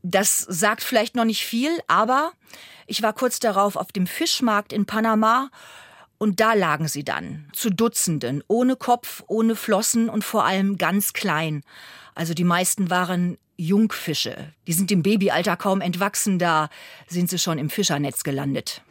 Das 0.01 0.39
sagt 0.39 0.83
vielleicht 0.83 1.15
noch 1.15 1.25
nicht 1.25 1.45
viel, 1.45 1.69
aber 1.87 2.31
ich 2.87 3.03
war 3.03 3.13
kurz 3.13 3.39
darauf 3.39 3.75
auf 3.75 3.91
dem 3.91 4.07
Fischmarkt 4.07 4.73
in 4.73 4.87
Panama 4.87 5.49
und 6.17 6.39
da 6.39 6.53
lagen 6.53 6.87
sie 6.87 7.03
dann, 7.03 7.49
zu 7.53 7.69
Dutzenden, 7.69 8.43
ohne 8.47 8.75
Kopf, 8.75 9.23
ohne 9.27 9.55
Flossen 9.55 10.09
und 10.09 10.23
vor 10.23 10.45
allem 10.45 10.77
ganz 10.77 11.13
klein. 11.13 11.63
Also 12.13 12.33
die 12.33 12.43
meisten 12.43 12.89
waren 12.89 13.37
Jungfische. 13.57 14.53
Die 14.67 14.73
sind 14.73 14.91
im 14.91 15.03
Babyalter 15.03 15.55
kaum 15.57 15.81
entwachsen, 15.81 16.39
da 16.39 16.69
sind 17.07 17.29
sie 17.29 17.39
schon 17.39 17.57
im 17.57 17.69
Fischernetz 17.69 18.23
gelandet. 18.23 18.81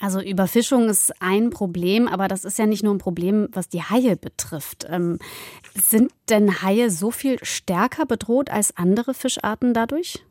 Also 0.00 0.20
Überfischung 0.20 0.88
ist 0.88 1.12
ein 1.20 1.50
Problem, 1.50 2.08
aber 2.08 2.26
das 2.26 2.46
ist 2.46 2.58
ja 2.58 2.64
nicht 2.64 2.82
nur 2.82 2.94
ein 2.94 2.98
Problem, 2.98 3.48
was 3.52 3.68
die 3.68 3.82
Haie 3.82 4.16
betrifft. 4.16 4.86
Ähm, 4.88 5.18
sind 5.74 6.10
denn 6.30 6.62
Haie 6.62 6.90
so 6.90 7.10
viel 7.10 7.38
stärker 7.42 8.06
bedroht 8.06 8.48
als 8.50 8.76
andere 8.76 9.12
Fischarten 9.12 9.74
dadurch? 9.74 10.24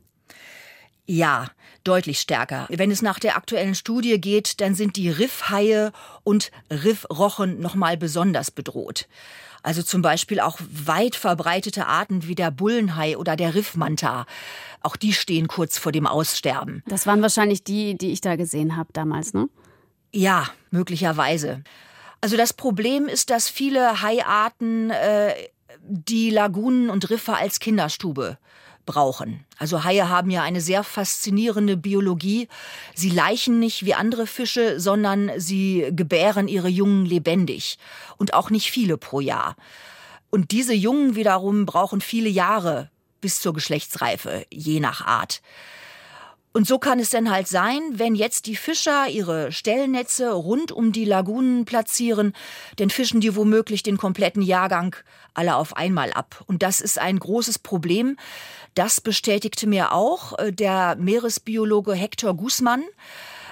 Ja, 1.12 1.48
deutlich 1.84 2.20
stärker. 2.20 2.68
Wenn 2.70 2.92
es 2.92 3.02
nach 3.02 3.18
der 3.18 3.36
aktuellen 3.36 3.74
Studie 3.74 4.22
geht, 4.22 4.62
dann 4.62 4.76
sind 4.76 4.96
die 4.96 5.10
Riffhaie 5.10 5.92
und 6.24 6.52
Riffrochen 6.70 7.60
noch 7.60 7.74
mal 7.74 7.98
besonders 7.98 8.52
bedroht. 8.52 9.08
Also 9.64 9.82
zum 9.82 10.04
Beispiel 10.04 10.40
auch 10.40 10.60
weit 10.72 11.16
verbreitete 11.16 11.88
Arten 11.88 12.28
wie 12.28 12.36
der 12.36 12.52
Bullenhai 12.52 13.18
oder 13.18 13.36
der 13.36 13.56
Riffmanta. 13.56 14.28
Auch 14.82 14.96
die 14.96 15.14
stehen 15.14 15.48
kurz 15.48 15.80
vor 15.80 15.92
dem 15.92 16.06
Aussterben. 16.06 16.84
Das 16.86 17.08
waren 17.08 17.24
wahrscheinlich 17.24 17.64
die, 17.64 17.98
die 17.98 18.12
ich 18.12 18.22
da 18.22 18.36
gesehen 18.36 18.78
habe 18.78 18.94
damals, 18.94 19.34
ne? 19.34 19.50
Ja, 20.14 20.46
möglicherweise. 20.70 21.64
Also 22.22 22.38
das 22.38 22.54
Problem 22.54 23.08
ist, 23.08 23.32
dass 23.32 23.50
viele 23.50 24.04
Haiarten 24.04 24.92
äh, 24.92 25.34
die 25.82 26.30
Lagunen 26.30 26.92
und 26.92 27.10
Riffe 27.10 27.34
als 27.34 27.60
Kinderstube 27.60 28.38
brauchen. 28.90 29.46
Also 29.60 29.84
Haie 29.84 30.10
haben 30.10 30.32
ja 30.32 30.42
eine 30.42 30.62
sehr 30.62 30.84
faszinierende 30.84 31.78
Biologie. 31.78 32.48
Sie 32.96 33.12
leichen 33.12 33.60
nicht 33.60 33.86
wie 33.86 33.94
andere 33.94 34.26
Fische, 34.26 34.80
sondern 34.80 35.32
sie 35.38 35.90
gebären 35.92 36.48
ihre 36.48 36.70
Jungen 36.70 37.06
lebendig 37.06 37.78
und 38.18 38.34
auch 38.34 38.50
nicht 38.50 38.72
viele 38.72 38.98
pro 38.98 39.20
Jahr. 39.20 39.56
Und 40.32 40.50
diese 40.50 40.74
Jungen 40.74 41.16
wiederum 41.16 41.68
brauchen 41.68 42.02
viele 42.02 42.30
Jahre 42.30 42.90
bis 43.22 43.42
zur 43.42 43.54
Geschlechtsreife, 43.54 44.48
je 44.52 44.80
nach 44.80 45.06
Art. 45.06 45.44
Und 46.52 46.66
so 46.68 46.80
kann 46.80 47.00
es 47.00 47.12
dann 47.12 47.30
halt 47.30 47.48
sein, 47.48 47.82
wenn 47.94 48.16
jetzt 48.16 48.48
die 48.48 48.56
Fischer 48.56 49.08
ihre 49.08 49.52
Stellnetze 49.52 50.32
rund 50.32 50.72
um 50.72 50.92
die 50.92 51.06
Lagunen 51.06 51.66
platzieren, 51.66 52.34
dann 52.78 52.90
fischen 52.90 53.22
die 53.22 53.36
womöglich 53.36 53.84
den 53.84 53.98
kompletten 53.98 54.42
Jahrgang 54.42 54.96
alle 55.36 55.56
auf 55.56 55.78
einmal 55.78 56.12
ab. 56.12 56.44
Und 56.48 56.64
das 56.64 56.82
ist 56.82 56.98
ein 56.98 57.20
großes 57.20 57.60
Problem. 57.60 58.18
Das 58.74 59.00
bestätigte 59.00 59.68
mir 59.68 59.94
auch 59.94 60.38
äh, 60.40 60.52
der 60.52 60.96
Meeresbiologe 60.96 61.94
Hector 61.94 62.36
Guzman 62.36 62.84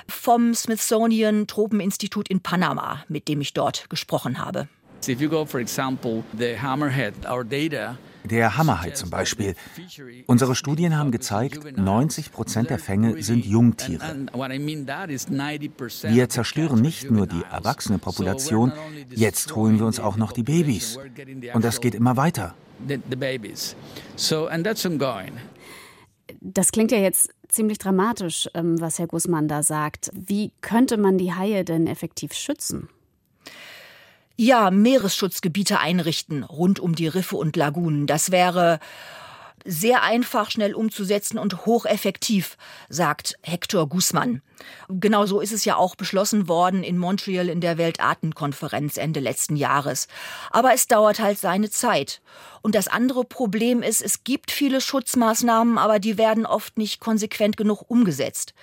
vom 0.07 0.55
Smithsonian 0.55 1.47
Tropeninstitut 1.47 2.29
in 2.29 2.41
Panama, 2.41 3.03
mit 3.09 3.27
dem 3.27 3.41
ich 3.41 3.53
dort 3.53 3.89
gesprochen 3.89 4.43
habe. 4.43 4.67
If 5.07 5.21
you 5.21 5.29
go, 5.29 5.45
for 5.45 5.59
example, 5.59 6.23
the 6.37 6.55
hammerhead, 6.57 7.13
our 7.25 7.43
data 7.43 7.97
der 8.27 8.57
Hammerhai 8.57 8.91
zum 8.91 9.09
Beispiel. 9.09 9.55
Unsere 10.25 10.55
Studien 10.55 10.97
haben 10.97 11.11
gezeigt, 11.11 11.77
90 11.77 12.31
Prozent 12.31 12.69
der 12.69 12.79
Fänge 12.79 13.21
sind 13.23 13.45
Jungtiere. 13.45 14.27
Wir 16.03 16.29
zerstören 16.29 16.81
nicht 16.81 17.09
nur 17.09 17.27
die 17.27 17.41
erwachsene 17.49 17.97
Population, 17.99 18.71
jetzt 19.09 19.55
holen 19.55 19.79
wir 19.79 19.85
uns 19.85 19.99
auch 19.99 20.17
noch 20.17 20.31
die 20.31 20.43
Babys. 20.43 20.97
Und 21.53 21.63
das 21.63 21.81
geht 21.81 21.95
immer 21.95 22.17
weiter. 22.17 22.53
Das 26.41 26.71
klingt 26.71 26.91
ja 26.91 26.97
jetzt 26.97 27.29
ziemlich 27.47 27.77
dramatisch, 27.77 28.49
ähm, 28.53 28.81
was 28.81 28.99
Herr 28.99 29.07
Guzman 29.07 29.47
da 29.47 29.63
sagt. 29.63 30.11
Wie 30.13 30.51
könnte 30.59 30.97
man 30.97 31.17
die 31.17 31.33
Haie 31.33 31.63
denn 31.63 31.87
effektiv 31.87 32.33
schützen? 32.33 32.89
Ja, 34.39 34.69
Meeresschutzgebiete 34.69 35.79
einrichten 35.79 36.43
rund 36.43 36.79
um 36.79 36.93
die 36.93 37.07
Riffe 37.07 37.35
und 37.35 37.55
Lagunen. 37.55 38.05
Das 38.05 38.29
wäre 38.29 38.79
sehr 39.65 40.03
einfach, 40.03 40.51
schnell 40.51 40.75
umzusetzen 40.75 41.39
und 41.39 41.65
hocheffektiv, 41.65 42.55
sagt 42.87 43.33
Hector 43.41 43.89
Guzman. 43.89 44.43
Genau 44.89 45.25
so 45.25 45.41
ist 45.41 45.51
es 45.51 45.65
ja 45.65 45.75
auch 45.75 45.95
beschlossen 45.95 46.47
worden 46.47 46.83
in 46.83 46.99
Montreal 46.99 47.49
in 47.49 47.61
der 47.61 47.79
Weltartenkonferenz 47.79 48.97
Ende 48.97 49.21
letzten 49.21 49.55
Jahres. 49.55 50.07
Aber 50.51 50.71
es 50.71 50.87
dauert 50.87 51.19
halt 51.19 51.39
seine 51.39 51.71
Zeit. 51.71 52.21
Und 52.61 52.75
das 52.75 52.87
andere 52.87 53.25
Problem 53.25 53.81
ist, 53.81 54.03
es 54.03 54.23
gibt 54.23 54.51
viele 54.51 54.81
Schutzmaßnahmen, 54.81 55.79
aber 55.79 55.97
die 55.97 56.19
werden 56.19 56.45
oft 56.45 56.77
nicht 56.77 56.99
konsequent 56.99 57.57
genug 57.57 57.89
umgesetzt. 57.89 58.53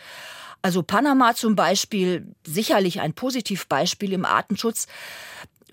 Also 0.62 0.82
Panama 0.82 1.34
zum 1.34 1.56
Beispiel, 1.56 2.26
sicherlich 2.46 3.00
ein 3.00 3.12
Positivbeispiel 3.12 4.14
im 4.14 4.24
Artenschutz, 4.24 4.86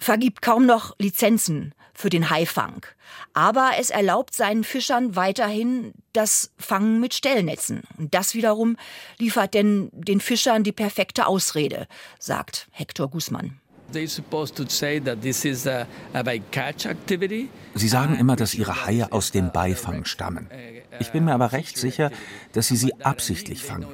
vergibt 0.01 0.41
kaum 0.41 0.65
noch 0.65 0.95
Lizenzen 0.97 1.73
für 1.93 2.09
den 2.09 2.29
Haifang. 2.29 2.85
Aber 3.33 3.73
es 3.79 3.91
erlaubt 3.91 4.33
seinen 4.33 4.63
Fischern 4.63 5.15
weiterhin 5.15 5.93
das 6.13 6.51
Fangen 6.57 6.99
mit 6.99 7.13
Stellnetzen. 7.13 7.83
Und 7.97 8.13
das 8.13 8.33
wiederum 8.33 8.77
liefert 9.19 9.53
denn 9.53 9.89
den 9.93 10.19
Fischern 10.19 10.63
die 10.63 10.71
perfekte 10.71 11.27
Ausrede, 11.27 11.87
sagt 12.17 12.67
Hector 12.71 13.09
Guzman. 13.09 13.60
Sie 17.73 17.87
sagen 17.87 18.15
immer, 18.15 18.35
dass 18.35 18.53
ihre 18.53 18.85
Haie 18.85 19.11
aus 19.11 19.31
dem 19.31 19.51
Beifang 19.51 20.05
stammen. 20.05 20.47
Ich 20.99 21.11
bin 21.11 21.25
mir 21.25 21.33
aber 21.33 21.51
recht 21.51 21.77
sicher, 21.77 22.11
dass 22.53 22.67
sie 22.67 22.75
sie 22.75 22.93
absichtlich 23.01 23.63
fangen. 23.63 23.87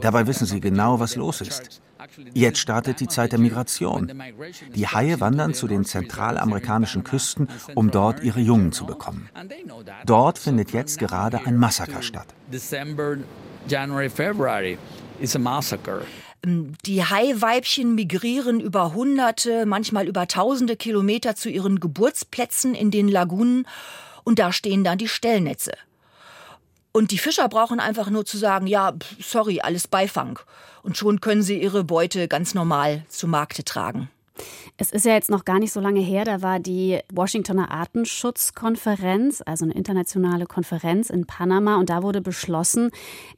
Dabei 0.00 0.26
wissen 0.26 0.46
sie 0.46 0.60
genau, 0.60 1.00
was 1.00 1.16
los 1.16 1.40
ist. 1.40 1.82
Jetzt 2.34 2.58
startet 2.58 3.00
die 3.00 3.08
Zeit 3.08 3.32
der 3.32 3.38
Migration. 3.38 4.12
Die 4.74 4.86
Haie 4.86 5.20
wandern 5.20 5.54
zu 5.54 5.66
den 5.66 5.84
zentralamerikanischen 5.84 7.04
Küsten, 7.04 7.48
um 7.74 7.90
dort 7.90 8.22
ihre 8.22 8.40
Jungen 8.40 8.72
zu 8.72 8.86
bekommen. 8.86 9.28
Dort 10.04 10.38
findet 10.38 10.72
jetzt 10.72 10.98
gerade 10.98 11.44
ein 11.46 11.56
Massaker 11.56 12.02
statt. 12.02 12.26
Ähm, 12.72 12.96
die 16.46 17.04
Haiweibchen 17.04 17.94
migrieren 17.94 18.60
über 18.60 18.94
hunderte, 18.94 19.66
manchmal 19.66 20.06
über 20.06 20.26
tausende 20.28 20.76
Kilometer 20.76 21.34
zu 21.34 21.50
ihren 21.50 21.80
Geburtsplätzen 21.80 22.74
in 22.74 22.90
den 22.90 23.08
Lagunen 23.08 23.66
und 24.24 24.38
da 24.38 24.52
stehen 24.52 24.84
dann 24.84 24.98
die 24.98 25.08
Stellnetze. 25.08 25.72
Und 26.92 27.10
die 27.10 27.18
Fischer 27.18 27.48
brauchen 27.48 27.78
einfach 27.78 28.08
nur 28.08 28.24
zu 28.24 28.38
sagen, 28.38 28.66
ja, 28.66 28.94
sorry, 29.20 29.60
alles 29.60 29.86
Beifang. 29.86 30.38
Und 30.82 30.96
schon 30.96 31.20
können 31.20 31.42
sie 31.42 31.60
ihre 31.60 31.84
Beute 31.84 32.26
ganz 32.26 32.54
normal 32.54 33.04
zu 33.08 33.28
Markte 33.28 33.64
tragen. 33.64 34.08
Es 34.76 34.90
ist 34.90 35.06
ja 35.06 35.12
jetzt 35.12 35.30
noch 35.30 35.44
gar 35.44 35.58
nicht 35.58 35.72
so 35.72 35.80
lange 35.80 36.00
her, 36.00 36.24
da 36.24 36.42
war 36.42 36.60
die 36.60 37.00
Washingtoner 37.12 37.70
Artenschutzkonferenz, 37.70 39.42
also 39.44 39.64
eine 39.64 39.74
internationale 39.74 40.46
Konferenz 40.46 41.10
in 41.10 41.26
Panama, 41.26 41.76
und 41.76 41.90
da 41.90 42.02
wurde 42.02 42.20
beschlossen, 42.20 42.90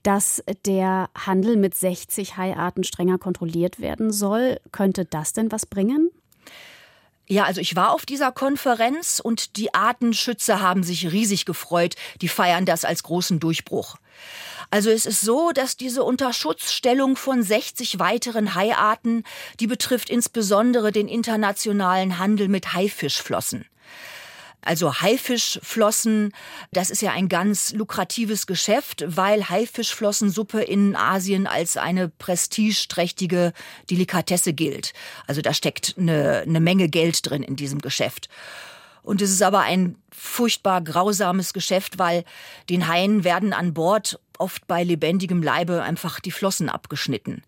dass 0.02 0.42
der 0.66 1.11
Handel 1.14 1.56
mit 1.56 1.74
60 1.74 2.37
Haiarten 2.37 2.84
strenger 2.84 3.18
kontrolliert 3.18 3.80
werden 3.80 4.12
soll. 4.12 4.61
Könnte 4.72 5.04
das 5.04 5.32
denn 5.32 5.52
was 5.52 5.66
bringen? 5.66 6.11
Ja, 7.30 7.44
also 7.44 7.61
ich 7.61 7.76
war 7.76 7.92
auf 7.92 8.06
dieser 8.06 8.32
Konferenz 8.32 9.20
und 9.22 9.58
die 9.58 9.74
Artenschützer 9.74 10.61
haben 10.61 10.82
sich 10.82 11.12
riesig 11.12 11.44
gefreut. 11.44 11.94
Die 12.22 12.28
feiern 12.28 12.64
das 12.64 12.87
als 12.87 13.02
großen 13.02 13.38
Durchbruch. 13.38 13.96
Also 14.70 14.90
es 14.90 15.07
ist 15.07 15.22
so, 15.22 15.52
dass 15.52 15.76
diese 15.76 16.04
Unterschutzstellung 16.04 17.16
von 17.16 17.42
60 17.42 17.98
weiteren 17.98 18.54
Haiarten, 18.54 19.24
die 19.61 19.66
betrifft 19.66 20.11
insbesondere 20.11 20.92
den 20.92 21.09
internationalen 21.09 22.18
Handel 22.18 22.48
mit 22.48 22.74
Haifischflossen. 22.74 23.64
Also 24.61 25.00
Haifischflossen, 25.00 26.33
das 26.72 26.90
ist 26.90 27.00
ja 27.00 27.12
ein 27.12 27.28
ganz 27.28 27.72
lukratives 27.72 28.46
Geschäft, 28.46 29.04
weil 29.07 29.48
Haifischflossensuppe 29.48 30.61
in 30.61 30.96
Asien 30.96 31.46
als 31.46 31.76
eine 31.76 32.09
prestigeträchtige 32.09 33.54
Delikatesse 33.90 34.52
gilt. 34.52 34.92
Also 35.26 35.40
da 35.40 35.54
steckt 35.54 35.94
eine, 35.96 36.40
eine 36.46 36.61
Menge 36.61 36.88
Geld 36.88 37.28
drin 37.28 37.42
in 37.42 37.57
diesem 37.57 37.81
Geschäft. 37.81 38.28
Und 39.02 39.22
es 39.22 39.31
ist 39.31 39.42
aber 39.42 39.61
ein 39.61 39.96
furchtbar 40.11 40.83
grausames 40.83 41.54
Geschäft, 41.54 41.98
weil 41.98 42.24
den 42.68 42.88
Haien 42.88 43.24
werden 43.24 43.54
an 43.54 43.72
Bord 43.72 44.20
oft 44.38 44.66
bei 44.66 44.83
lebendigem 44.85 45.42
Leibe 45.42 45.83
einfach 45.83 46.20
die 46.20 46.31
Flossen 46.31 46.68
abgeschnitten. 46.68 47.42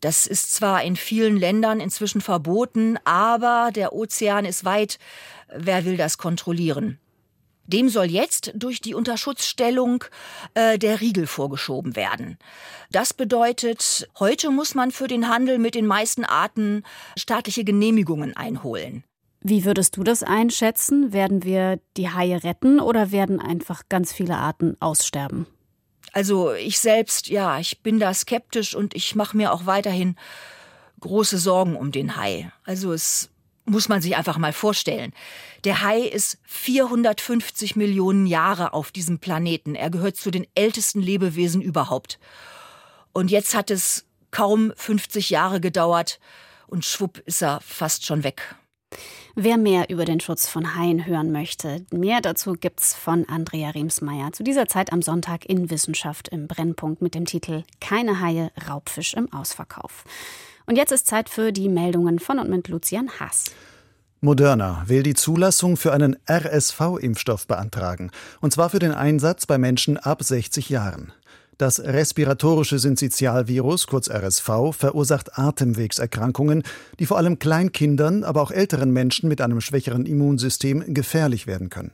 Das 0.00 0.26
ist 0.26 0.54
zwar 0.54 0.82
in 0.82 0.96
vielen 0.96 1.36
Ländern 1.36 1.80
inzwischen 1.80 2.20
verboten, 2.20 2.98
aber 3.04 3.70
der 3.74 3.92
Ozean 3.94 4.44
ist 4.44 4.64
weit. 4.64 4.98
Wer 5.54 5.84
will 5.84 5.96
das 5.96 6.18
kontrollieren? 6.18 6.98
Dem 7.66 7.88
soll 7.88 8.06
jetzt 8.06 8.52
durch 8.54 8.80
die 8.80 8.94
Unterschutzstellung 8.94 10.04
äh, 10.54 10.78
der 10.78 11.00
Riegel 11.00 11.26
vorgeschoben 11.26 11.96
werden. 11.96 12.38
Das 12.92 13.12
bedeutet, 13.12 14.08
heute 14.20 14.50
muss 14.50 14.74
man 14.74 14.92
für 14.92 15.08
den 15.08 15.28
Handel 15.28 15.58
mit 15.58 15.74
den 15.74 15.86
meisten 15.86 16.24
Arten 16.24 16.84
staatliche 17.18 17.64
Genehmigungen 17.64 18.36
einholen. 18.36 19.02
Wie 19.40 19.64
würdest 19.64 19.96
du 19.96 20.04
das 20.04 20.22
einschätzen? 20.22 21.12
Werden 21.12 21.44
wir 21.44 21.80
die 21.96 22.08
Haie 22.08 22.44
retten 22.44 22.80
oder 22.80 23.10
werden 23.10 23.40
einfach 23.40 23.82
ganz 23.88 24.12
viele 24.12 24.36
Arten 24.36 24.76
aussterben? 24.80 25.46
Also 26.16 26.54
ich 26.54 26.80
selbst, 26.80 27.28
ja, 27.28 27.58
ich 27.58 27.82
bin 27.82 28.00
da 28.00 28.14
skeptisch 28.14 28.74
und 28.74 28.94
ich 28.94 29.14
mache 29.14 29.36
mir 29.36 29.52
auch 29.52 29.66
weiterhin 29.66 30.16
große 31.00 31.36
Sorgen 31.36 31.76
um 31.76 31.92
den 31.92 32.16
Hai. 32.16 32.50
Also 32.64 32.94
es 32.94 33.28
muss 33.66 33.90
man 33.90 34.00
sich 34.00 34.16
einfach 34.16 34.38
mal 34.38 34.54
vorstellen. 34.54 35.12
Der 35.64 35.82
Hai 35.82 36.00
ist 36.00 36.38
450 36.44 37.76
Millionen 37.76 38.24
Jahre 38.24 38.72
auf 38.72 38.92
diesem 38.92 39.18
Planeten. 39.18 39.74
Er 39.74 39.90
gehört 39.90 40.16
zu 40.16 40.30
den 40.30 40.46
ältesten 40.54 41.02
Lebewesen 41.02 41.60
überhaupt. 41.60 42.18
Und 43.12 43.30
jetzt 43.30 43.54
hat 43.54 43.70
es 43.70 44.06
kaum 44.30 44.72
50 44.74 45.28
Jahre 45.28 45.60
gedauert 45.60 46.18
und 46.66 46.86
schwupp 46.86 47.18
ist 47.26 47.42
er 47.42 47.60
fast 47.60 48.06
schon 48.06 48.24
weg. 48.24 48.54
Wer 49.38 49.58
mehr 49.58 49.90
über 49.90 50.06
den 50.06 50.18
Schutz 50.18 50.48
von 50.48 50.76
Haien 50.76 51.04
hören 51.04 51.30
möchte, 51.30 51.84
mehr 51.92 52.22
dazu 52.22 52.54
gibt's 52.54 52.94
von 52.94 53.28
Andrea 53.28 53.68
Riemsmeier 53.68 54.32
zu 54.32 54.42
dieser 54.42 54.66
Zeit 54.66 54.94
am 54.94 55.02
Sonntag 55.02 55.44
in 55.44 55.68
Wissenschaft 55.68 56.28
im 56.28 56.48
Brennpunkt 56.48 57.02
mit 57.02 57.14
dem 57.14 57.26
Titel 57.26 57.62
Keine 57.78 58.22
Haie, 58.22 58.50
Raubfisch 58.66 59.12
im 59.12 59.30
Ausverkauf. 59.34 60.04
Und 60.64 60.76
jetzt 60.76 60.90
ist 60.90 61.06
Zeit 61.06 61.28
für 61.28 61.52
die 61.52 61.68
Meldungen 61.68 62.18
von 62.18 62.38
und 62.38 62.48
mit 62.48 62.68
Lucian 62.68 63.10
Haas. 63.20 63.44
Moderna 64.22 64.84
will 64.86 65.02
die 65.02 65.12
Zulassung 65.12 65.76
für 65.76 65.92
einen 65.92 66.16
RSV-Impfstoff 66.26 67.46
beantragen, 67.46 68.12
und 68.40 68.54
zwar 68.54 68.70
für 68.70 68.78
den 68.78 68.92
Einsatz 68.92 69.44
bei 69.44 69.58
Menschen 69.58 69.98
ab 69.98 70.22
60 70.22 70.70
Jahren. 70.70 71.12
Das 71.58 71.80
respiratorische 71.80 72.78
Syncytialvirus, 72.78 73.86
kurz 73.86 74.10
RSV, 74.10 74.72
verursacht 74.72 75.38
Atemwegserkrankungen, 75.38 76.62
die 76.98 77.06
vor 77.06 77.16
allem 77.16 77.38
Kleinkindern, 77.38 78.24
aber 78.24 78.42
auch 78.42 78.50
älteren 78.50 78.90
Menschen 78.90 79.28
mit 79.30 79.40
einem 79.40 79.62
schwächeren 79.62 80.04
Immunsystem 80.04 80.92
gefährlich 80.92 81.46
werden 81.46 81.70
können. 81.70 81.92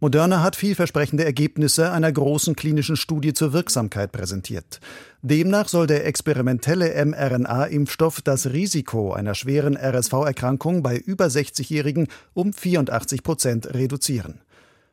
Moderna 0.00 0.42
hat 0.42 0.56
vielversprechende 0.56 1.24
Ergebnisse 1.24 1.92
einer 1.92 2.10
großen 2.10 2.56
klinischen 2.56 2.96
Studie 2.96 3.32
zur 3.32 3.52
Wirksamkeit 3.52 4.10
präsentiert. 4.10 4.80
Demnach 5.22 5.68
soll 5.68 5.86
der 5.86 6.06
experimentelle 6.06 7.04
mRNA-Impfstoff 7.04 8.20
das 8.22 8.46
Risiko 8.46 9.12
einer 9.12 9.34
schweren 9.34 9.76
RSV-Erkrankung 9.76 10.82
bei 10.82 10.96
über 10.96 11.26
60-Jährigen 11.26 12.08
um 12.34 12.52
84 12.52 13.22
Prozent 13.24 13.74
reduzieren. 13.74 14.40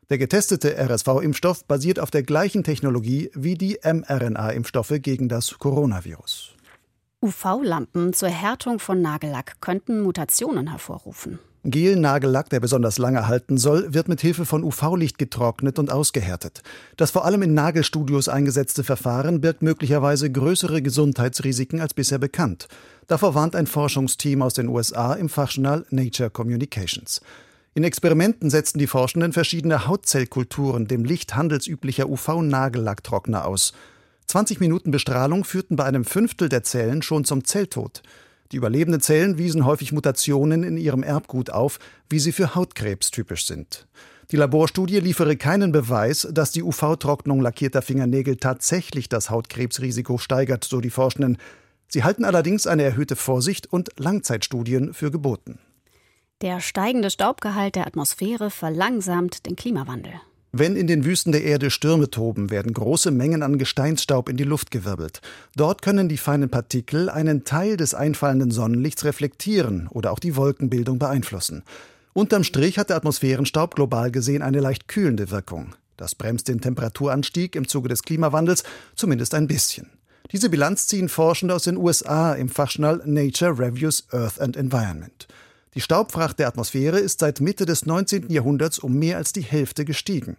Der 0.08 0.18
getestete 0.18 0.76
RSV-Impfstoff 0.78 1.64
basiert 1.64 1.98
auf 1.98 2.12
der 2.12 2.22
gleichen 2.22 2.62
Technologie 2.62 3.30
wie 3.34 3.54
die 3.54 3.80
mRNA-Impfstoffe 3.82 4.94
gegen 5.00 5.28
das 5.28 5.58
Coronavirus. 5.58 6.54
UV-Lampen 7.22 8.12
zur 8.12 8.28
Härtung 8.28 8.78
von 8.78 9.02
Nagellack 9.02 9.60
könnten 9.60 10.02
Mutationen 10.02 10.70
hervorrufen. 10.70 11.40
Gel-Nagellack, 11.64 12.48
der 12.50 12.60
besonders 12.60 12.98
lange 12.98 13.26
halten 13.26 13.58
soll, 13.58 13.92
wird 13.92 14.06
mit 14.06 14.20
Hilfe 14.20 14.44
von 14.44 14.62
UV-Licht 14.62 15.18
getrocknet 15.18 15.80
und 15.80 15.90
ausgehärtet. 15.90 16.62
Das 16.96 17.10
vor 17.10 17.24
allem 17.24 17.42
in 17.42 17.54
Nagelstudios 17.54 18.28
eingesetzte 18.28 18.84
Verfahren 18.84 19.40
birgt 19.40 19.62
möglicherweise 19.62 20.30
größere 20.30 20.82
Gesundheitsrisiken 20.82 21.80
als 21.80 21.94
bisher 21.94 22.18
bekannt. 22.18 22.68
Davor 23.08 23.34
warnt 23.34 23.56
ein 23.56 23.66
Forschungsteam 23.66 24.42
aus 24.42 24.54
den 24.54 24.68
USA 24.68 25.14
im 25.14 25.28
Fachjournal 25.28 25.84
Nature 25.90 26.30
Communications. 26.30 27.20
In 27.76 27.84
Experimenten 27.84 28.48
setzten 28.48 28.78
die 28.78 28.86
Forschenden 28.86 29.34
verschiedene 29.34 29.86
Hautzellkulturen 29.86 30.86
dem 30.86 31.04
Licht 31.04 31.36
handelsüblicher 31.36 32.08
UV-Nagellacktrockner 32.08 33.44
aus. 33.44 33.74
20 34.28 34.60
Minuten 34.60 34.90
Bestrahlung 34.90 35.44
führten 35.44 35.76
bei 35.76 35.84
einem 35.84 36.06
Fünftel 36.06 36.48
der 36.48 36.62
Zellen 36.62 37.02
schon 37.02 37.26
zum 37.26 37.44
Zelltod. 37.44 38.02
Die 38.50 38.56
überlebenden 38.56 39.02
Zellen 39.02 39.36
wiesen 39.36 39.66
häufig 39.66 39.92
Mutationen 39.92 40.62
in 40.62 40.78
ihrem 40.78 41.02
Erbgut 41.02 41.50
auf, 41.50 41.78
wie 42.08 42.18
sie 42.18 42.32
für 42.32 42.54
Hautkrebs 42.54 43.10
typisch 43.10 43.44
sind. 43.44 43.86
Die 44.30 44.36
Laborstudie 44.36 45.00
liefere 45.00 45.36
keinen 45.36 45.70
Beweis, 45.70 46.26
dass 46.32 46.52
die 46.52 46.62
UV-Trocknung 46.62 47.42
lackierter 47.42 47.82
Fingernägel 47.82 48.36
tatsächlich 48.36 49.10
das 49.10 49.28
Hautkrebsrisiko 49.28 50.16
steigert, 50.16 50.64
so 50.64 50.80
die 50.80 50.88
Forschenden. 50.88 51.36
Sie 51.88 52.04
halten 52.04 52.24
allerdings 52.24 52.66
eine 52.66 52.84
erhöhte 52.84 53.16
Vorsicht 53.16 53.70
und 53.70 53.90
Langzeitstudien 53.98 54.94
für 54.94 55.10
geboten. 55.10 55.58
Der 56.42 56.60
steigende 56.60 57.08
Staubgehalt 57.08 57.76
der 57.76 57.86
Atmosphäre 57.86 58.50
verlangsamt 58.50 59.46
den 59.46 59.56
Klimawandel. 59.56 60.12
Wenn 60.52 60.76
in 60.76 60.86
den 60.86 61.06
Wüsten 61.06 61.32
der 61.32 61.44
Erde 61.44 61.70
Stürme 61.70 62.10
toben, 62.10 62.50
werden 62.50 62.74
große 62.74 63.10
Mengen 63.10 63.42
an 63.42 63.56
Gesteinsstaub 63.56 64.28
in 64.28 64.36
die 64.36 64.44
Luft 64.44 64.70
gewirbelt. 64.70 65.22
Dort 65.56 65.80
können 65.80 66.10
die 66.10 66.18
feinen 66.18 66.50
Partikel 66.50 67.08
einen 67.08 67.44
Teil 67.44 67.78
des 67.78 67.94
einfallenden 67.94 68.50
Sonnenlichts 68.50 69.06
reflektieren 69.06 69.88
oder 69.88 70.12
auch 70.12 70.18
die 70.18 70.36
Wolkenbildung 70.36 70.98
beeinflussen. 70.98 71.62
Unterm 72.12 72.44
Strich 72.44 72.78
hat 72.78 72.90
der 72.90 72.96
Atmosphärenstaub 72.96 73.74
global 73.74 74.10
gesehen 74.10 74.42
eine 74.42 74.60
leicht 74.60 74.88
kühlende 74.88 75.30
Wirkung. 75.30 75.74
Das 75.96 76.14
bremst 76.14 76.48
den 76.48 76.60
Temperaturanstieg 76.60 77.56
im 77.56 77.66
Zuge 77.66 77.88
des 77.88 78.02
Klimawandels 78.02 78.62
zumindest 78.94 79.32
ein 79.32 79.46
bisschen. 79.46 79.88
Diese 80.32 80.50
Bilanz 80.50 80.86
ziehen 80.86 81.08
Forschende 81.08 81.54
aus 81.54 81.62
den 81.62 81.78
USA 81.78 82.34
im 82.34 82.50
Fachjournal 82.50 83.00
Nature 83.06 83.58
Reviews 83.58 84.06
Earth 84.12 84.38
and 84.38 84.58
Environment. 84.58 85.26
Die 85.76 85.82
Staubfracht 85.82 86.38
der 86.38 86.48
Atmosphäre 86.48 86.98
ist 86.98 87.20
seit 87.20 87.42
Mitte 87.42 87.66
des 87.66 87.84
19. 87.84 88.30
Jahrhunderts 88.30 88.78
um 88.78 88.94
mehr 88.94 89.18
als 89.18 89.34
die 89.34 89.42
Hälfte 89.42 89.84
gestiegen. 89.84 90.38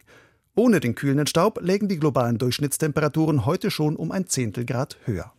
Ohne 0.56 0.80
den 0.80 0.96
kühlenden 0.96 1.28
Staub 1.28 1.62
lägen 1.62 1.88
die 1.88 2.00
globalen 2.00 2.40
Durchschnittstemperaturen 2.40 3.46
heute 3.46 3.70
schon 3.70 3.96
um 3.96 4.12
ein 4.12 4.26
Zehntel 4.26 4.66
Grad 4.66 4.98
höher. 5.06 5.32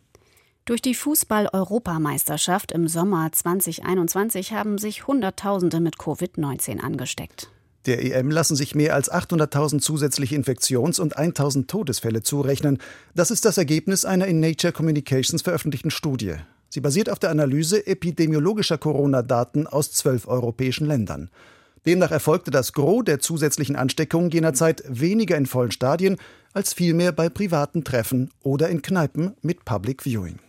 Durch 0.63 0.81
die 0.81 0.95
Fußball-Europameisterschaft 0.95 2.71
im 2.71 2.87
Sommer 2.87 3.29
2021 3.29 4.53
haben 4.53 4.77
sich 4.77 5.05
Hunderttausende 5.05 5.81
mit 5.81 5.97
Covid-19 5.97 6.79
angesteckt. 6.79 7.51
Der 7.85 8.01
EM 8.01 8.31
lassen 8.31 8.55
sich 8.55 8.75
mehr 8.75 8.95
als 8.95 9.11
800.000 9.11 9.81
zusätzliche 9.81 10.35
Infektions- 10.35 11.01
und 11.01 11.17
1.000 11.17 11.67
Todesfälle 11.67 12.23
zurechnen. 12.23 12.77
Das 13.15 13.31
ist 13.31 13.43
das 13.43 13.57
Ergebnis 13.57 14.05
einer 14.05 14.27
in 14.27 14.39
Nature 14.39 14.71
Communications 14.71 15.41
veröffentlichten 15.41 15.91
Studie. 15.91 16.35
Sie 16.69 16.81
basiert 16.81 17.09
auf 17.09 17.19
der 17.19 17.31
Analyse 17.31 17.85
epidemiologischer 17.85 18.77
Corona-Daten 18.77 19.67
aus 19.67 19.91
zwölf 19.91 20.27
europäischen 20.27 20.87
Ländern. 20.87 21.29
Demnach 21.85 22.11
erfolgte 22.11 22.51
das 22.51 22.73
Gros 22.73 23.03
der 23.05 23.19
zusätzlichen 23.19 23.75
Ansteckungen 23.75 24.29
jener 24.29 24.53
Zeit 24.53 24.83
weniger 24.87 25.37
in 25.37 25.45
vollen 25.45 25.71
Stadien 25.71 26.17
als 26.53 26.73
vielmehr 26.73 27.11
bei 27.11 27.29
privaten 27.29 27.83
Treffen 27.83 28.31
oder 28.43 28.69
in 28.69 28.81
Kneipen 28.81 29.35
mit 29.41 29.65
Public 29.65 30.03
Viewing. 30.03 30.39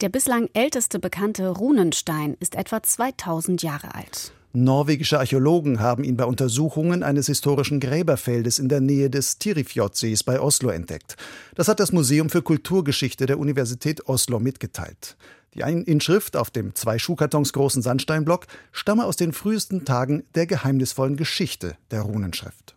Der 0.00 0.08
bislang 0.08 0.48
älteste 0.54 0.98
bekannte 0.98 1.48
Runenstein 1.48 2.36
ist 2.40 2.54
etwa 2.54 2.82
2000 2.82 3.62
Jahre 3.62 3.94
alt. 3.94 4.32
Norwegische 4.52 5.20
Archäologen 5.20 5.78
haben 5.78 6.02
ihn 6.02 6.16
bei 6.16 6.24
Untersuchungen 6.24 7.04
eines 7.04 7.26
historischen 7.26 7.78
Gräberfeldes 7.78 8.58
in 8.58 8.68
der 8.68 8.80
Nähe 8.80 9.08
des 9.08 9.38
Tirifjordsees 9.38 10.24
bei 10.24 10.40
Oslo 10.40 10.70
entdeckt. 10.70 11.16
Das 11.54 11.68
hat 11.68 11.78
das 11.78 11.92
Museum 11.92 12.30
für 12.30 12.42
Kulturgeschichte 12.42 13.26
der 13.26 13.38
Universität 13.38 14.08
Oslo 14.08 14.40
mitgeteilt. 14.40 15.16
Die 15.54 15.60
Inschrift 15.60 16.36
auf 16.36 16.50
dem 16.50 16.74
zwei 16.74 16.98
Schuhkartons 16.98 17.52
großen 17.52 17.82
Sandsteinblock 17.82 18.46
stamme 18.72 19.04
aus 19.04 19.16
den 19.16 19.32
frühesten 19.32 19.84
Tagen 19.84 20.24
der 20.34 20.46
geheimnisvollen 20.46 21.16
Geschichte 21.16 21.76
der 21.92 22.02
Runenschrift. 22.02 22.76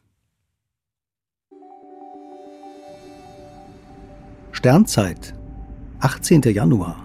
Sternzeit, 4.51 5.33
18. 5.99 6.41
Januar. 6.43 7.03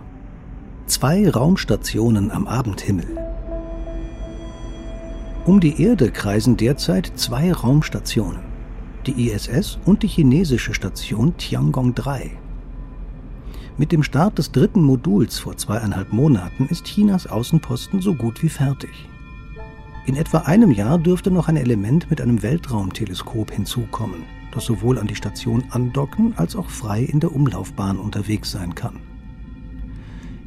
Zwei 0.87 1.29
Raumstationen 1.29 2.31
am 2.31 2.47
Abendhimmel. 2.47 3.18
Um 5.49 5.61
die 5.61 5.81
Erde 5.81 6.11
kreisen 6.11 6.59
derzeit 6.59 7.11
zwei 7.17 7.51
Raumstationen, 7.51 8.43
die 9.07 9.31
ISS 9.31 9.79
und 9.87 10.03
die 10.03 10.07
chinesische 10.07 10.75
Station 10.75 11.39
Tiangong 11.39 11.95
3. 11.95 12.33
Mit 13.79 13.91
dem 13.91 14.03
Start 14.03 14.37
des 14.37 14.53
dritten 14.53 14.83
Moduls 14.83 15.39
vor 15.39 15.57
zweieinhalb 15.57 16.13
Monaten 16.13 16.67
ist 16.67 16.85
Chinas 16.85 17.27
Außenposten 17.27 18.03
so 18.03 18.13
gut 18.15 18.43
wie 18.43 18.51
fertig. 18.51 18.91
In 20.05 20.17
etwa 20.17 20.41
einem 20.41 20.71
Jahr 20.71 20.99
dürfte 20.99 21.31
noch 21.31 21.49
ein 21.49 21.57
Element 21.57 22.11
mit 22.11 22.21
einem 22.21 22.43
Weltraumteleskop 22.43 23.51
hinzukommen, 23.51 24.25
das 24.53 24.67
sowohl 24.67 24.99
an 24.99 25.07
die 25.07 25.17
Station 25.17 25.65
andocken 25.71 26.35
als 26.37 26.57
auch 26.57 26.69
frei 26.69 27.05
in 27.05 27.21
der 27.21 27.35
Umlaufbahn 27.35 27.97
unterwegs 27.97 28.51
sein 28.51 28.75
kann. 28.75 29.01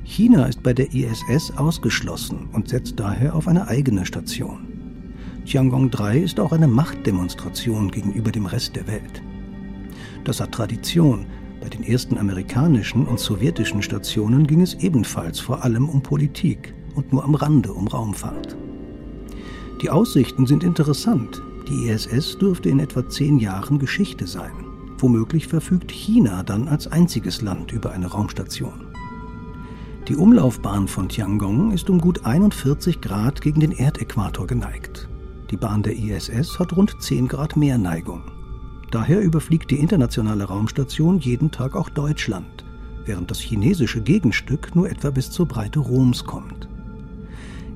China 0.04 0.46
ist 0.46 0.62
bei 0.62 0.74
der 0.74 0.94
ISS 0.94 1.58
ausgeschlossen 1.58 2.50
und 2.52 2.70
setzt 2.70 3.00
daher 3.00 3.34
auf 3.34 3.48
eine 3.48 3.68
eigene 3.68 4.06
Station. 4.06 4.71
Tiangong 5.46 5.90
3 5.90 6.20
ist 6.20 6.40
auch 6.40 6.52
eine 6.52 6.68
Machtdemonstration 6.68 7.92
gegenüber 7.92 8.32
dem 8.32 8.46
Rest 8.46 8.76
der 8.76 8.88
Welt. 8.88 9.22
Das 10.24 10.40
hat 10.40 10.52
Tradition, 10.52 11.26
bei 11.62 11.70
den 11.70 11.84
ersten 11.84 12.18
amerikanischen 12.18 13.06
und 13.06 13.20
sowjetischen 13.20 13.82
Stationen 13.84 14.48
ging 14.48 14.62
es 14.62 14.74
ebenfalls 14.76 15.40
vor 15.40 15.64
allem 15.64 15.90
um 15.90 16.02
Politik 16.02 16.74
und 16.96 17.14
nur 17.14 17.24
am 17.24 17.36
Rande 17.36 17.72
um 17.72 17.88
Raumfahrt. 17.88 18.58
Die 19.82 19.90
Aussichten 19.90 20.48
sind 20.48 20.64
interessant. 20.64 21.42
Die 21.70 21.88
ISS 21.88 22.38
dürfte 22.38 22.70
in 22.70 22.80
etwa 22.80 23.08
zehn 23.08 23.40
Jahren 23.40 23.78
Geschichte 23.78 24.28
sein. 24.28 24.66
Womöglich 24.98 25.48
verfügt 25.48 25.92
China 25.92 26.44
dann 26.44 26.68
als 26.68 26.88
einziges 26.88 27.42
Land 27.42 27.72
über 27.72 27.92
eine 27.92 28.08
Raumstation. 28.08 28.88
Die 30.08 30.16
Umlaufbahn 30.16 30.88
von 30.88 31.10
Tiangong 31.10 31.72
ist 31.72 31.90
um 31.90 32.00
gut 32.00 32.26
41 32.26 33.02
Grad 33.02 33.42
gegen 33.42 33.60
den 33.60 33.72
Erdäquator 33.72 34.48
geneigt. 34.48 35.11
Die 35.52 35.58
Bahn 35.58 35.84
der 35.84 35.98
ISS 35.98 36.60
hat 36.60 36.76
rund 36.76 36.96
10 37.02 37.28
Grad 37.28 37.58
mehr 37.58 37.78
Neigung. 37.78 38.24
Daher 38.90 39.22
überfliegt 39.22 39.70
die 39.70 39.80
internationale 39.80 40.46
Raumstation 40.46 41.20
jeden 41.20 41.52
Tag 41.52 41.76
auch 41.76 41.90
Deutschland, 41.90 42.64
während 43.06 43.30
das 43.30 43.40
chinesische 43.40 44.02
Gegenstück 44.02 44.76
nur 44.76 44.90
etwa 44.90 45.10
bis 45.10 45.30
zur 45.30 45.48
Breite 45.48 45.80
Roms 45.80 46.24
kommt. 46.24 46.70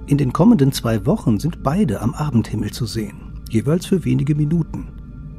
In 0.07 0.17
den 0.17 0.31
kommenden 0.31 0.71
zwei 0.71 1.05
Wochen 1.05 1.39
sind 1.39 1.63
beide 1.63 2.01
am 2.01 2.13
Abendhimmel 2.13 2.71
zu 2.71 2.85
sehen, 2.85 3.41
jeweils 3.49 3.85
für 3.85 4.05
wenige 4.05 4.35
Minuten. 4.35 4.87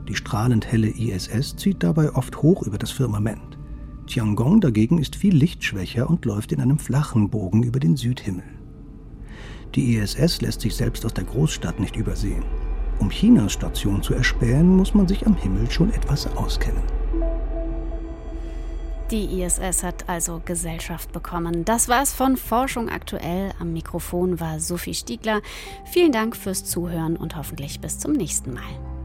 Die 0.06 0.14
strahlend 0.14 0.66
helle 0.66 0.88
ISS 0.88 1.56
zieht 1.56 1.82
dabei 1.82 2.12
oft 2.14 2.42
hoch 2.42 2.62
über 2.62 2.76
das 2.76 2.90
Firmament. 2.90 3.58
Tiangong 4.06 4.60
dagegen 4.60 4.98
ist 4.98 5.16
viel 5.16 5.34
lichtschwächer 5.34 6.08
und 6.08 6.24
läuft 6.26 6.52
in 6.52 6.60
einem 6.60 6.78
flachen 6.78 7.30
Bogen 7.30 7.62
über 7.62 7.80
den 7.80 7.96
Südhimmel. 7.96 8.55
Die 9.76 9.96
ISS 9.96 10.40
lässt 10.40 10.62
sich 10.62 10.74
selbst 10.74 11.04
aus 11.04 11.12
der 11.12 11.24
Großstadt 11.24 11.78
nicht 11.78 11.96
übersehen. 11.96 12.42
Um 12.98 13.10
Chinas 13.10 13.52
Station 13.52 14.02
zu 14.02 14.14
erspähen, 14.14 14.74
muss 14.74 14.94
man 14.94 15.06
sich 15.06 15.26
am 15.26 15.36
Himmel 15.36 15.70
schon 15.70 15.92
etwas 15.92 16.26
auskennen. 16.34 16.82
Die 19.10 19.42
ISS 19.42 19.82
hat 19.82 20.08
also 20.08 20.40
Gesellschaft 20.44 21.12
bekommen. 21.12 21.64
Das 21.64 21.88
war's 21.88 22.12
von 22.12 22.38
Forschung 22.38 22.88
aktuell. 22.88 23.52
Am 23.60 23.72
Mikrofon 23.74 24.40
war 24.40 24.58
Sophie 24.60 24.94
Stiegler. 24.94 25.42
Vielen 25.84 26.10
Dank 26.10 26.36
fürs 26.36 26.64
Zuhören 26.64 27.16
und 27.16 27.36
hoffentlich 27.36 27.80
bis 27.80 27.98
zum 27.98 28.12
nächsten 28.12 28.54
Mal. 28.54 28.95